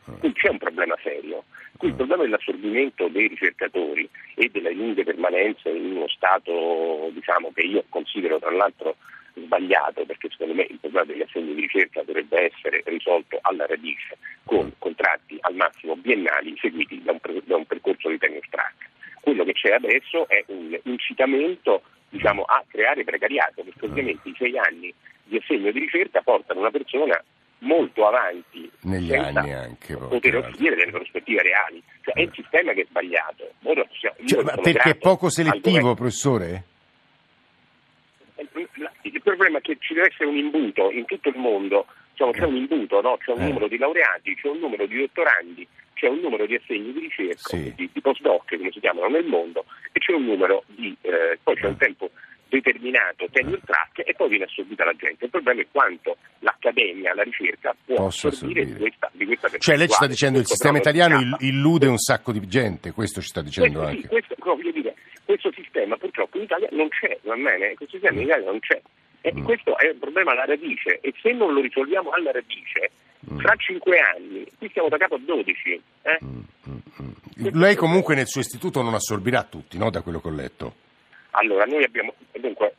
Qui 0.05 0.33
c'è 0.33 0.49
un 0.51 0.59
problema 0.59 0.97
serio. 1.03 1.45
Qui 1.77 1.89
il 1.89 1.95
problema 1.95 2.23
dell'assorbimento 2.23 3.09
dei 3.09 3.29
ricercatori 3.29 4.09
e 4.35 4.49
delle 4.51 4.73
lunghe 4.73 5.05
permanenze 5.05 5.71
in 5.71 5.97
uno 5.97 6.09
stato 6.09 7.11
diciamo, 7.13 7.53
che 7.55 7.63
io 7.63 7.85
considero 7.89 8.39
tra 8.39 8.51
l'altro 8.51 8.97
sbagliato, 9.35 10.05
perché 10.05 10.29
secondo 10.31 10.55
me 10.55 10.67
il 10.69 10.79
problema 10.79 11.07
degli 11.07 11.23
assegni 11.23 11.55
di 11.55 11.63
ricerca 11.63 12.03
dovrebbe 12.03 12.53
essere 12.53 12.83
risolto 12.85 13.39
alla 13.41 13.67
radice 13.67 14.19
con 14.45 14.73
contratti 14.79 15.39
al 15.41 15.55
massimo 15.55 15.97
biennali 15.97 16.57
seguiti 16.61 17.03
da 17.03 17.13
un, 17.13 17.19
da 17.45 17.57
un 17.57 17.67
percorso 17.67 18.09
di 18.09 18.19
tenure 18.19 18.47
track. 18.51 18.91
Quello 19.21 19.45
che 19.45 19.53
c'è 19.53 19.73
adesso 19.73 20.29
è 20.29 20.43
un 20.49 20.79
incitamento 20.83 21.83
diciamo, 22.09 22.43
a 22.43 22.63
creare 22.69 23.05
precariato, 23.05 23.63
perché 23.63 23.87
ovviamente 23.87 24.29
i 24.29 24.35
sei 24.37 24.59
anni 24.59 24.93
di 25.25 25.39
assegno 25.39 25.71
di 25.71 25.79
ricerca 25.79 26.21
portano 26.21 26.61
una 26.61 26.71
persona 26.71 27.23
molto 27.63 28.07
avanti 28.07 28.71
Negli 28.83 29.15
anni 29.15 29.53
anche, 29.53 29.97
poter 29.97 30.33
l'altro. 30.35 30.51
offrire 30.51 30.77
delle 30.77 30.91
prospettive 30.91 31.43
reali. 31.43 31.83
Cioè, 32.03 32.15
è 32.15 32.21
il 32.23 32.31
sistema 32.35 32.73
che 32.73 32.83
è 32.83 32.87
sbagliato. 32.89 33.53
Possiamo- 33.61 34.17
io 34.19 34.27
Cioè, 34.27 34.61
perché 34.61 34.91
è 34.91 34.95
poco 34.97 35.29
selettivo, 35.31 35.95
professore? 35.95 36.65
Il 39.03 39.21
problema 39.23 39.59
è 39.59 39.61
che 39.61 39.77
ci 39.79 39.95
deve 39.95 40.09
essere 40.09 40.29
un 40.29 40.37
imbuto 40.37 40.91
in 40.91 41.05
tutto 41.05 41.29
il 41.29 41.37
mondo, 41.37 41.87
diciamo, 42.11 42.33
c'è 42.33 42.45
un 42.45 42.57
imbuto, 42.57 43.01
no? 43.01 43.17
c'è 43.19 43.31
un 43.33 43.41
Eh. 43.41 43.47
numero 43.47 43.69
di 43.69 43.79
laureati, 43.79 44.35
c'è 44.35 44.49
un 44.49 44.59
numero 44.59 44.87
di 44.87 44.99
dottorandi, 44.99 45.67
c'è 45.95 46.09
un 46.09 46.19
numero 46.19 46.47
di 46.47 46.57
assegni 46.57 46.93
di 46.93 47.01
ricerca, 47.01 47.37
Sì. 47.57 47.73
di, 47.77 47.89
di 47.93 48.01
postdoc 48.01 48.57
come 48.57 48.71
si 48.73 48.81
chiamano 48.81 49.07
nel 49.09 49.25
mondo, 49.27 49.65
e 49.93 50.01
c'è 50.01 50.13
un 50.13 50.25
numero 50.25 50.65
di, 50.67 50.97
eh, 51.03 51.39
poi 51.43 51.55
c'è 51.55 51.67
un 51.67 51.77
tempo 51.77 52.11
determinato 52.61 53.27
tenure 53.31 53.61
track 53.65 54.03
e 54.09 54.15
poi 54.15 54.29
viene 54.29 54.45
assorbita 54.45 54.85
la 54.85 54.95
gente. 54.95 55.25
Il 55.25 55.31
problema 55.31 55.61
è 55.61 55.67
quanto 55.71 56.17
l'accademia, 56.41 57.15
la 57.15 57.23
ricerca 57.23 57.75
può 57.85 57.97
Posso 57.97 58.29
assorbire 58.29 58.65
di 58.67 58.75
questa, 58.75 59.11
di 59.13 59.25
questa 59.27 59.49
Cioè 59.59 59.77
lei 59.77 59.89
ci 59.89 59.95
sta 59.95 60.07
dicendo 60.07 60.39
il 60.39 60.45
Questo 60.47 60.63
sistema 60.65 60.79
italiano 60.79 61.21
il- 61.21 61.37
illude 61.49 61.87
un 61.87 61.99
sacco 61.99 62.33
di 62.33 62.47
gente, 62.47 62.93
questo 62.93 63.21
ci 63.21 63.29
sta 63.29 63.43
dicendo 63.43 63.81
Questo, 63.81 63.91
sì, 63.91 63.97
anche. 63.97 64.09
questo, 64.09 64.35
no, 64.45 64.71
dire, 64.73 64.95
questo 65.25 65.53
sistema 65.53 65.97
purtroppo 65.97 66.37
in 66.37 66.45
Italia 66.45 66.69
non 66.73 66.89
c'è, 66.89 67.19
va 67.23 67.35
bene? 67.37 67.75
Questo 67.75 67.97
sistema 67.99 68.21
in 68.21 68.27
Italia 68.27 68.47
non 68.47 68.59
c'è. 68.61 68.81
E 69.25 69.33
Mm. 69.33 69.45
questo 69.45 69.79
è 69.79 69.89
un 69.91 69.99
problema 70.01 70.33
alla 70.33 70.45
radice 70.45 70.99
e 71.01 71.15
se 71.23 71.33
non 71.33 71.53
lo 71.53 71.61
risolviamo 71.61 72.11
alla 72.11 72.33
radice, 72.33 72.91
Mm. 73.31 73.39
fra 73.39 73.55
cinque 73.57 73.99
anni, 74.01 74.45
qui 74.59 74.69
siamo 74.73 74.89
da 74.89 74.97
capo 74.97 75.15
a 75.15 75.19
12. 75.25 75.81
eh? 76.03 76.19
Lei 77.53 77.77
comunque 77.77 78.15
nel 78.15 78.27
suo 78.27 78.41
istituto 78.41 78.83
non 78.83 78.95
assorbirà 78.95 79.45
tutti, 79.45 79.79
no? 79.79 79.91
Da 79.91 80.03
quello 80.03 80.21
che 80.21 80.29
ho 80.29 80.33
letto. 80.33 80.75
Allora, 81.35 81.65
noi 81.65 81.83
abbiamo, 81.85 82.15
dunque, 82.33 82.75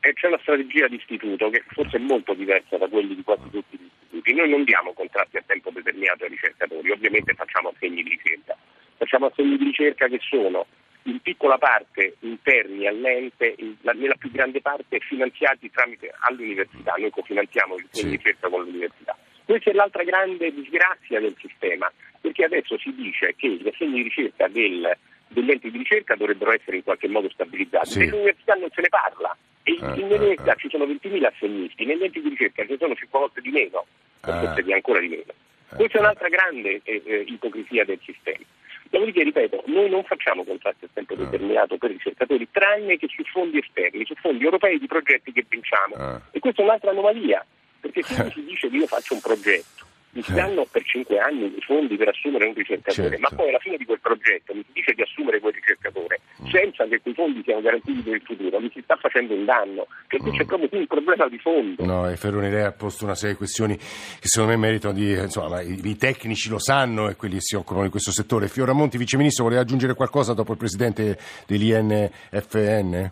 eh, 0.00 0.12
c'è 0.12 0.26
una 0.26 0.38
strategia 0.42 0.88
di 0.88 0.96
istituto 0.96 1.48
che 1.50 1.62
forse 1.68 1.96
è 1.96 2.00
molto 2.00 2.34
diversa 2.34 2.76
da 2.76 2.88
quelli 2.88 3.14
di 3.14 3.22
quasi 3.22 3.48
tutti 3.50 3.78
gli 3.78 3.86
istituti. 3.86 4.34
Noi 4.34 4.50
non 4.50 4.64
diamo 4.64 4.92
contratti 4.92 5.36
a 5.38 5.42
tempo 5.46 5.70
determinato 5.70 6.24
ai 6.24 6.30
ricercatori, 6.30 6.90
ovviamente 6.90 7.32
facciamo 7.34 7.70
assegni 7.74 8.02
di 8.02 8.10
ricerca. 8.10 8.56
Facciamo 8.96 9.26
assegni 9.26 9.56
di 9.56 9.64
ricerca 9.64 10.06
che 10.08 10.18
sono 10.20 10.66
in 11.04 11.20
piccola 11.20 11.56
parte 11.58 12.16
interni 12.20 12.86
all'ente, 12.86 13.54
in- 13.58 13.76
la- 13.82 13.92
nella 13.92 14.14
più 14.16 14.30
grande 14.30 14.60
parte 14.60 14.98
finanziati 15.00 15.70
tramite 15.70 16.14
all'università. 16.20 16.94
Noi 16.98 17.10
cofinanziamo 17.10 17.76
il 17.76 17.86
Sì. 17.90 18.04
di 18.04 18.10
ricerca 18.16 18.48
con 18.48 18.64
l'università. 18.64 19.16
Questa 19.44 19.70
è 19.70 19.74
l'altra 19.74 20.02
grande 20.04 20.52
disgrazia 20.52 21.20
del 21.20 21.34
sistema, 21.38 21.90
perché 22.20 22.44
adesso 22.44 22.78
si 22.78 22.94
dice 22.94 23.34
che 23.36 23.48
gli 23.48 23.68
assegni 23.68 23.94
di 23.94 24.02
ricerca 24.02 24.48
del- 24.48 24.96
degli 25.28 25.50
enti 25.50 25.70
di 25.70 25.78
ricerca 25.78 26.14
dovrebbero 26.14 26.52
essere 26.52 26.76
in 26.76 26.82
qualche 26.84 27.08
modo 27.08 27.28
stabilizzati. 27.30 27.90
Sì. 27.90 27.98
Nell'università 28.00 28.54
non 28.54 28.68
se 28.74 28.80
ne 28.80 28.88
parla. 28.88 29.36
E 29.62 29.72
Eh, 29.80 29.98
eh, 29.98 30.02
università 30.02 30.52
eh. 30.52 30.56
ci 30.58 30.68
sono 30.70 30.84
20.000 30.84 31.24
assegnisti, 31.24 31.84
negli 31.86 32.02
enti 32.02 32.20
di 32.20 32.28
ricerca 32.28 32.66
ci 32.66 32.76
sono 32.78 32.94
5 32.94 33.18
volte 33.18 33.40
di 33.40 33.50
meno, 33.50 33.86
Ah. 34.20 34.40
forse 34.40 34.62
di 34.62 34.72
ancora 34.72 35.00
di 35.00 35.08
meno. 35.08 35.32
Eh, 35.72 35.76
Questa 35.76 35.96
è 35.98 36.00
eh. 36.00 36.04
un'altra 36.04 36.28
grande 36.28 36.80
eh, 36.84 37.02
eh, 37.04 37.24
ipocrisia 37.28 37.84
del 37.84 37.98
sistema. 38.04 38.44
Dopodiché, 38.90 39.24
ripeto, 39.24 39.64
noi 39.66 39.90
non 39.90 40.04
facciamo 40.04 40.44
contratti 40.44 40.84
a 40.84 40.88
tempo 40.92 41.14
determinato 41.16 41.76
per 41.78 41.90
i 41.90 41.94
ricercatori, 41.94 42.46
tranne 42.50 42.96
che 42.96 43.08
su 43.08 43.24
fondi 43.24 43.58
esterni, 43.58 44.04
su 44.04 44.14
fondi 44.14 44.44
europei 44.44 44.78
di 44.78 44.86
progetti 44.86 45.32
che 45.32 45.44
vinciamo. 45.48 46.20
E 46.30 46.38
questa 46.38 46.62
è 46.62 46.64
un'altra 46.64 46.90
anomalia, 46.90 47.44
perché 47.80 48.02
se 48.02 48.14
si 48.32 48.44
dice 48.44 48.68
che 48.70 48.76
io 48.76 48.86
faccio 48.86 49.14
un 49.14 49.20
progetto, 49.20 49.84
mi 50.14 50.22
si 50.22 50.32
danno 50.32 50.66
per 50.70 50.82
cinque 50.84 51.18
anni 51.18 51.46
i 51.46 51.60
fondi 51.60 51.96
per 51.96 52.08
assumere 52.08 52.46
un 52.46 52.54
ricercatore, 52.54 53.08
Certo. 53.10 53.20
ma 53.20 53.36
poi 53.36 53.48
alla 53.50 53.58
fine 53.58 53.76
di 53.76 53.84
quel 53.84 54.00
progetto 54.00 54.54
mi 54.54 54.62
si 54.66 54.72
dice 54.72 54.92
di 54.94 55.02
assumere 55.02 55.40
quel 55.40 55.52
ricercatore 55.52 56.20
Mm. 56.42 56.46
senza 56.50 56.84
che 56.86 57.00
quei 57.00 57.14
fondi 57.14 57.42
siano 57.44 57.60
garantiti 57.60 58.00
per 58.02 58.14
il 58.14 58.22
futuro, 58.24 58.58
mi 58.60 58.70
si 58.74 58.80
sta 58.82 58.96
facendo 58.96 59.34
un 59.34 59.44
danno, 59.44 59.86
perché 60.08 60.30
Mm. 60.30 60.34
c'è 60.36 60.44
proprio 60.44 60.68
qui 60.68 60.78
un 60.78 60.86
problema 60.86 61.28
di 61.28 61.38
fondo. 61.38 61.84
No, 61.84 62.08
e 62.10 62.16
Ferroni 62.16 62.50
lei 62.50 62.62
ha 62.64 62.72
posto 62.72 63.04
una 63.04 63.14
serie 63.14 63.32
di 63.32 63.38
questioni 63.38 63.76
che 63.76 63.82
secondo 64.28 64.54
me 64.54 64.58
meritano 64.66 64.92
di... 64.94 65.12
Insomma, 65.12 65.48
ma 65.48 65.60
i, 65.62 65.78
i 65.82 65.96
tecnici 65.96 66.48
lo 66.48 66.58
sanno 66.58 67.08
e 67.08 67.14
quelli 67.16 67.34
che 67.34 67.40
si 67.42 67.54
occupano 67.56 67.84
di 67.84 67.90
questo 67.90 68.10
settore. 68.10 68.48
Fioramonti, 68.48 68.98
viceministro, 68.98 69.44
voleva 69.44 69.62
aggiungere 69.62 69.94
qualcosa 69.94 70.32
dopo 70.34 70.52
il 70.52 70.58
presidente 70.58 71.18
dell'INFN? 71.46 73.10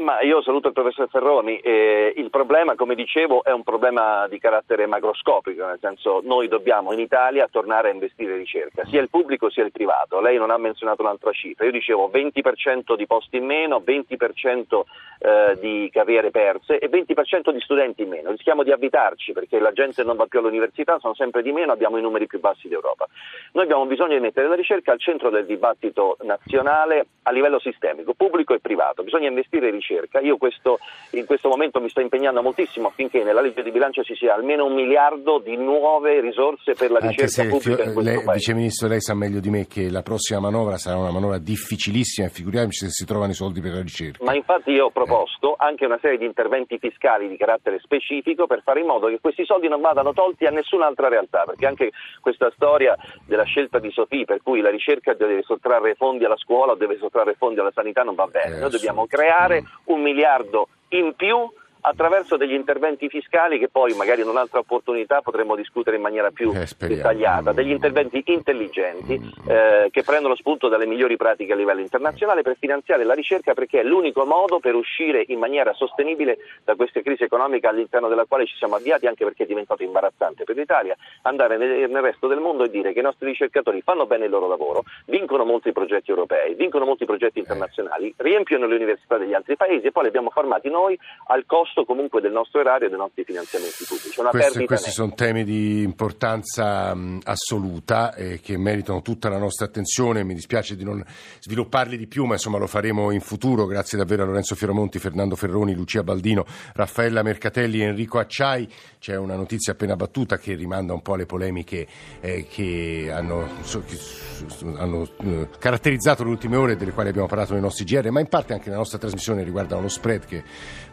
Ma 0.00 0.22
io 0.22 0.40
saluto 0.40 0.68
il 0.68 0.72
professor 0.72 1.10
Ferroni. 1.10 1.58
Eh, 1.58 2.14
il 2.16 2.30
problema, 2.30 2.74
come 2.74 2.94
dicevo, 2.94 3.44
è 3.44 3.50
un 3.50 3.62
problema 3.62 4.26
di 4.28 4.38
carattere 4.38 4.86
macroscopico, 4.86 5.66
nel 5.66 5.78
senso 5.78 6.22
noi 6.24 6.48
dobbiamo 6.48 6.94
in 6.94 7.00
Italia 7.00 7.46
tornare 7.50 7.90
a 7.90 7.92
investire 7.92 8.32
in 8.32 8.38
ricerca, 8.38 8.86
sia 8.86 9.02
il 9.02 9.10
pubblico 9.10 9.50
sia 9.50 9.62
il 9.62 9.72
privato. 9.72 10.20
Lei 10.20 10.38
non 10.38 10.50
ha 10.50 10.56
menzionato 10.56 11.02
un'altra 11.02 11.32
cifra. 11.32 11.66
Io 11.66 11.70
dicevo 11.70 12.10
20% 12.10 12.94
di 12.96 13.06
posti 13.06 13.36
in 13.36 13.44
meno, 13.44 13.82
20% 13.84 14.80
eh, 15.18 15.58
di 15.60 15.90
carriere 15.92 16.30
perse 16.30 16.78
e 16.78 16.88
20% 16.88 17.50
di 17.50 17.60
studenti 17.60 18.00
in 18.00 18.08
meno. 18.08 18.30
Rischiamo 18.30 18.62
di 18.62 18.72
avvitarci 18.72 19.34
perché 19.34 19.58
la 19.58 19.72
gente 19.72 20.02
non 20.02 20.16
va 20.16 20.24
più 20.24 20.38
all'università, 20.38 20.98
sono 20.98 21.14
sempre 21.14 21.42
di 21.42 21.52
meno, 21.52 21.72
abbiamo 21.72 21.98
i 21.98 22.02
numeri 22.02 22.26
più 22.26 22.40
bassi 22.40 22.68
d'Europa. 22.68 23.06
Noi 23.52 23.64
abbiamo 23.64 23.84
bisogno 23.84 24.14
di 24.14 24.20
mettere 24.20 24.48
la 24.48 24.54
ricerca 24.54 24.92
al 24.92 24.98
centro 24.98 25.28
del 25.28 25.44
dibattito 25.44 26.16
nazionale 26.22 27.06
a 27.24 27.32
livello 27.32 27.58
sistemico, 27.58 28.14
pubblico 28.14 28.54
e 28.54 28.60
privato. 28.60 29.02
Bisogna 29.02 29.28
investire 29.28 29.66
in 29.66 29.72
ricerca. 29.72 29.89
Io 30.22 30.36
questo, 30.36 30.78
in 31.12 31.24
questo 31.26 31.48
momento 31.48 31.80
mi 31.80 31.88
sto 31.88 32.00
impegnando 32.00 32.42
moltissimo 32.42 32.88
affinché 32.88 33.22
nella 33.24 33.40
legge 33.40 33.62
di 33.62 33.70
bilancio 33.70 34.02
ci 34.02 34.14
sia 34.14 34.34
almeno 34.34 34.66
un 34.66 34.74
miliardo 34.74 35.38
di 35.38 35.56
nuove 35.56 36.20
risorse 36.20 36.74
per 36.74 36.90
la 36.90 36.98
Anche 37.00 37.22
ricerca 37.24 37.48
pubblica 37.50 37.82
Fio- 37.90 38.00
lei, 38.00 38.14
paese. 38.22 38.32
viceministro, 38.34 38.88
lei 38.88 39.00
sa 39.00 39.14
meglio 39.14 39.40
di 39.40 39.50
me 39.50 39.66
che 39.66 39.90
la 39.90 40.02
prossima 40.02 40.40
manovra 40.40 40.76
sarà 40.76 40.96
una 40.96 41.10
manovra 41.10 41.38
difficilissima 41.38 42.26
e 42.26 42.30
figuriamoci 42.30 42.84
se 42.86 42.90
si 42.90 43.04
trovano 43.04 43.30
i 43.32 43.34
soldi 43.34 43.60
per 43.60 43.72
la 43.72 43.80
ricerca. 43.82 44.22
Ma 44.24 44.34
infatti 44.34 44.70
io 44.70 44.86
ho 44.86 44.90
proposto 44.90 45.54
anche 45.58 45.84
una 45.86 45.98
serie 46.00 46.18
di 46.18 46.24
interventi 46.24 46.78
fiscali 46.78 47.28
di 47.28 47.36
carattere 47.36 47.78
specifico 47.80 48.46
per 48.46 48.62
fare 48.62 48.80
in 48.80 48.86
modo 48.86 49.08
che 49.08 49.18
questi 49.20 49.44
soldi 49.44 49.68
non 49.68 49.80
vadano 49.80 50.12
tolti 50.12 50.44
a 50.46 50.50
nessun'altra 50.50 51.08
realtà, 51.08 51.44
perché 51.46 51.66
anche 51.66 51.90
questa 52.20 52.50
storia 52.54 52.96
della 53.26 53.44
scelta 53.44 53.78
di 53.78 53.90
Sofì 53.90 54.24
per 54.24 54.40
cui 54.42 54.60
la 54.60 54.70
ricerca 54.70 55.14
deve 55.14 55.42
sottrarre 55.42 55.94
fondi 55.94 56.24
alla 56.24 56.36
scuola 56.36 56.72
o 56.72 56.76
deve 56.76 56.96
sottrarre 56.98 57.34
fondi 57.34 57.60
alla 57.60 57.72
sanità 57.74 58.02
non 58.02 58.14
va 58.14 58.26
bene. 58.26 58.56
Eh, 58.56 58.60
Noi 58.60 58.70
dobbiamo 58.70 59.06
creare 59.06 59.62
un 59.84 60.02
miliardo 60.02 60.68
in 60.88 61.14
più 61.16 61.50
attraverso 61.82 62.36
degli 62.36 62.52
interventi 62.52 63.08
fiscali 63.08 63.58
che 63.58 63.68
poi 63.68 63.94
magari 63.94 64.22
in 64.22 64.28
un'altra 64.28 64.58
opportunità 64.58 65.20
potremo 65.22 65.56
discutere 65.56 65.96
in 65.96 66.02
maniera 66.02 66.30
più 66.30 66.52
Eh, 66.52 66.66
dettagliata, 66.86 67.52
degli 67.52 67.70
interventi 67.70 68.22
intelligenti 68.26 69.20
eh, 69.48 69.88
che 69.90 70.02
prendono 70.02 70.34
spunto 70.34 70.68
dalle 70.68 70.86
migliori 70.86 71.16
pratiche 71.16 71.52
a 71.52 71.56
livello 71.56 71.80
internazionale 71.80 72.42
per 72.42 72.56
finanziare 72.58 73.04
la 73.04 73.14
ricerca 73.14 73.54
perché 73.54 73.80
è 73.80 73.82
l'unico 73.84 74.24
modo 74.24 74.58
per 74.58 74.74
uscire 74.74 75.24
in 75.28 75.38
maniera 75.38 75.72
sostenibile 75.72 76.38
da 76.64 76.74
questa 76.74 77.00
crisi 77.00 77.24
economica 77.24 77.70
all'interno 77.70 78.08
della 78.08 78.26
quale 78.26 78.46
ci 78.46 78.56
siamo 78.56 78.76
avviati 78.76 79.06
anche 79.06 79.24
perché 79.24 79.44
è 79.44 79.46
diventato 79.46 79.82
imbarazzante 79.82 80.44
per 80.44 80.56
l'Italia 80.56 80.94
andare 81.22 81.56
nel, 81.56 81.90
nel 81.90 82.02
resto 82.02 82.26
del 82.26 82.40
mondo 82.40 82.64
e 82.64 82.70
dire 82.70 82.92
che 82.92 82.98
i 82.98 83.02
nostri 83.02 83.28
ricercatori 83.28 83.80
fanno 83.82 84.06
bene 84.06 84.24
il 84.26 84.30
loro 84.30 84.48
lavoro, 84.48 84.84
vincono 85.06 85.44
molti 85.44 85.72
progetti 85.72 86.10
europei, 86.10 86.54
vincono 86.54 86.84
molti 86.84 87.04
progetti 87.04 87.38
internazionali, 87.38 88.12
riempiono 88.18 88.66
le 88.66 88.74
università 88.74 89.16
degli 89.16 89.34
altri 89.34 89.56
paesi 89.56 89.86
e 89.86 89.92
poi 89.92 90.02
li 90.02 90.08
abbiamo 90.08 90.30
formati 90.30 90.68
noi 90.68 90.98
al 91.28 91.44
costo 91.46 91.68
comunque 91.86 92.20
del 92.20 92.32
nostro 92.32 92.60
erario 92.60 92.86
e 92.86 92.90
dei 92.90 92.98
nostri 92.98 93.24
finanziamenti 93.24 93.84
pubblici. 93.86 94.20
Una 94.20 94.30
Questi, 94.30 94.90
sono 94.90 95.12
temi 95.14 95.44
di 95.44 95.82
importanza 95.82 96.94
mh, 96.94 97.20
assoluta 97.24 98.14
e 98.14 98.40
che 98.40 98.56
meritano 98.58 99.02
tutta 99.02 99.28
la 99.28 99.38
nostra 99.38 99.66
attenzione. 99.66 100.24
Mi 100.24 100.34
dispiace 100.34 100.76
di 100.76 100.84
non 100.84 101.04
svilupparli 101.40 101.96
di 101.96 102.06
più, 102.06 102.24
ma 102.24 102.34
insomma 102.34 102.58
lo 102.58 102.66
faremo 102.66 103.10
in 103.10 103.20
futuro. 103.20 103.66
Grazie 103.66 103.98
davvero 103.98 104.22
a 104.22 104.26
Lorenzo 104.26 104.54
Fioramonti, 104.54 104.98
Fernando 104.98 105.36
Ferroni, 105.36 105.74
Lucia 105.74 106.02
Baldino, 106.02 106.44
Raffaella 106.74 107.22
Mercatelli 107.22 107.80
e 107.80 107.84
Enrico 107.84 108.18
Acciai. 108.18 108.68
C'è 108.98 109.16
una 109.16 109.36
notizia 109.36 109.72
appena 109.72 109.96
battuta 109.96 110.36
che 110.38 110.54
rimanda 110.54 110.92
un 110.92 111.02
po' 111.02 111.14
alle 111.14 111.26
polemiche 111.26 111.86
eh, 112.20 112.46
che 112.48 113.10
hanno, 113.12 113.48
so- 113.62 113.82
che 113.86 113.96
s- 113.96 114.44
s- 114.46 114.62
hanno, 114.62 115.08
eh, 115.22 115.48
caratterizzato 115.58 116.22
le 116.24 116.30
ultime 116.30 116.56
ore, 116.56 116.76
delle 116.76 116.92
quali 116.92 117.08
abbiamo 117.08 117.26
parlato 117.26 117.52
nei 117.52 117.62
nostri 117.62 117.84
GR, 117.84 118.10
ma 118.10 118.20
in 118.20 118.28
parte 118.28 118.52
anche 118.52 118.66
nella 118.66 118.78
nostra 118.78 118.98
trasmissione 118.98 119.42
riguardano 119.42 119.82
lo 119.82 119.88
spread 119.88 120.24
che 120.26 120.42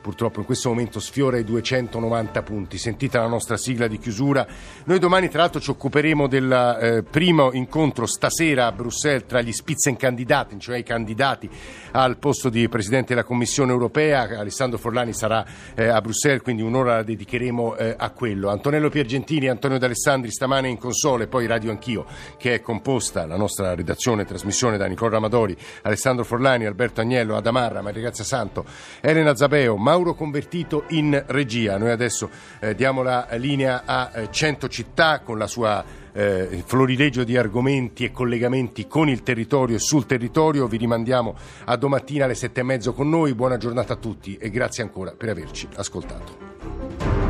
purtroppo 0.07 0.39
in 0.39 0.45
questo 0.45 0.69
momento 0.69 1.01
sfiora 1.01 1.37
i 1.37 1.43
290 1.43 2.41
punti. 2.41 2.77
Sentita 2.77 3.19
la 3.19 3.27
nostra 3.27 3.57
sigla 3.57 3.87
di 3.87 3.97
chiusura. 3.97 4.47
Noi 4.85 4.99
domani 4.99 5.27
tra 5.27 5.41
l'altro 5.41 5.59
ci 5.59 5.69
occuperemo 5.69 6.27
del 6.27 6.77
eh, 6.81 7.03
primo 7.03 7.51
incontro 7.51 8.05
stasera 8.05 8.67
a 8.67 8.71
Bruxelles 8.71 9.25
tra 9.27 9.41
gli 9.41 9.51
Spitzenkandidati, 9.51 10.57
cioè 10.59 10.77
i 10.77 10.83
candidati 10.83 11.49
al 11.91 12.15
posto 12.19 12.47
di 12.47 12.69
Presidente 12.69 13.15
della 13.15 13.25
Commissione 13.25 13.73
europea. 13.73 14.29
Alessandro 14.39 14.77
Forlani 14.77 15.11
sarà 15.11 15.45
eh, 15.75 15.87
a 15.89 15.99
Bruxelles, 15.99 16.41
quindi 16.41 16.61
un'ora 16.61 16.95
la 16.95 17.03
dedicheremo 17.03 17.75
eh, 17.75 17.95
a 17.97 18.09
quello. 18.11 18.47
Antonello 18.47 18.87
Piergentini, 18.87 19.49
Antonio 19.49 19.77
D'Alessandri 19.77 20.31
stamane 20.31 20.69
in 20.69 20.77
console, 20.77 21.27
poi 21.27 21.47
Radio 21.47 21.69
Anch'io, 21.71 22.05
che 22.37 22.53
è 22.53 22.61
composta, 22.61 23.25
la 23.25 23.35
nostra 23.35 23.75
redazione 23.75 24.21
e 24.21 24.25
trasmissione 24.25 24.77
da 24.77 24.85
Nicola 24.85 25.11
Ramadori, 25.11 25.57
Alessandro 25.81 26.23
Forlani, 26.23 26.65
Alberto 26.65 27.01
Agnello, 27.01 27.35
Adamarra, 27.35 27.81
Maria 27.81 28.03
Grazia 28.03 28.23
Santo, 28.23 28.63
Elena 29.01 29.35
Zabeo, 29.35 29.75
Mauro 29.75 29.95
Convertito 30.03 30.83
in 30.89 31.23
regia. 31.27 31.77
Noi 31.77 31.91
adesso 31.91 32.29
eh, 32.59 32.75
diamo 32.75 33.01
la 33.01 33.27
linea 33.31 33.83
a 33.85 34.11
eh, 34.13 34.27
100 34.31 34.67
città 34.67 35.21
con 35.21 35.37
la 35.37 35.47
sua 35.47 35.83
eh, 36.13 36.63
florilegio 36.65 37.23
di 37.23 37.37
argomenti 37.37 38.03
e 38.03 38.11
collegamenti 38.11 38.87
con 38.87 39.09
il 39.09 39.23
territorio 39.23 39.75
e 39.75 39.79
sul 39.79 40.05
territorio. 40.05 40.67
Vi 40.67 40.77
rimandiamo 40.77 41.35
a 41.65 41.75
domattina 41.75 42.25
alle 42.25 42.35
sette 42.35 42.61
e 42.61 42.63
mezzo 42.63 42.93
con 42.93 43.09
noi. 43.09 43.33
Buona 43.33 43.57
giornata 43.57 43.93
a 43.93 43.97
tutti 43.97 44.37
e 44.37 44.49
grazie 44.49 44.83
ancora 44.83 45.11
per 45.11 45.29
averci 45.29 45.67
ascoltato. 45.75 47.26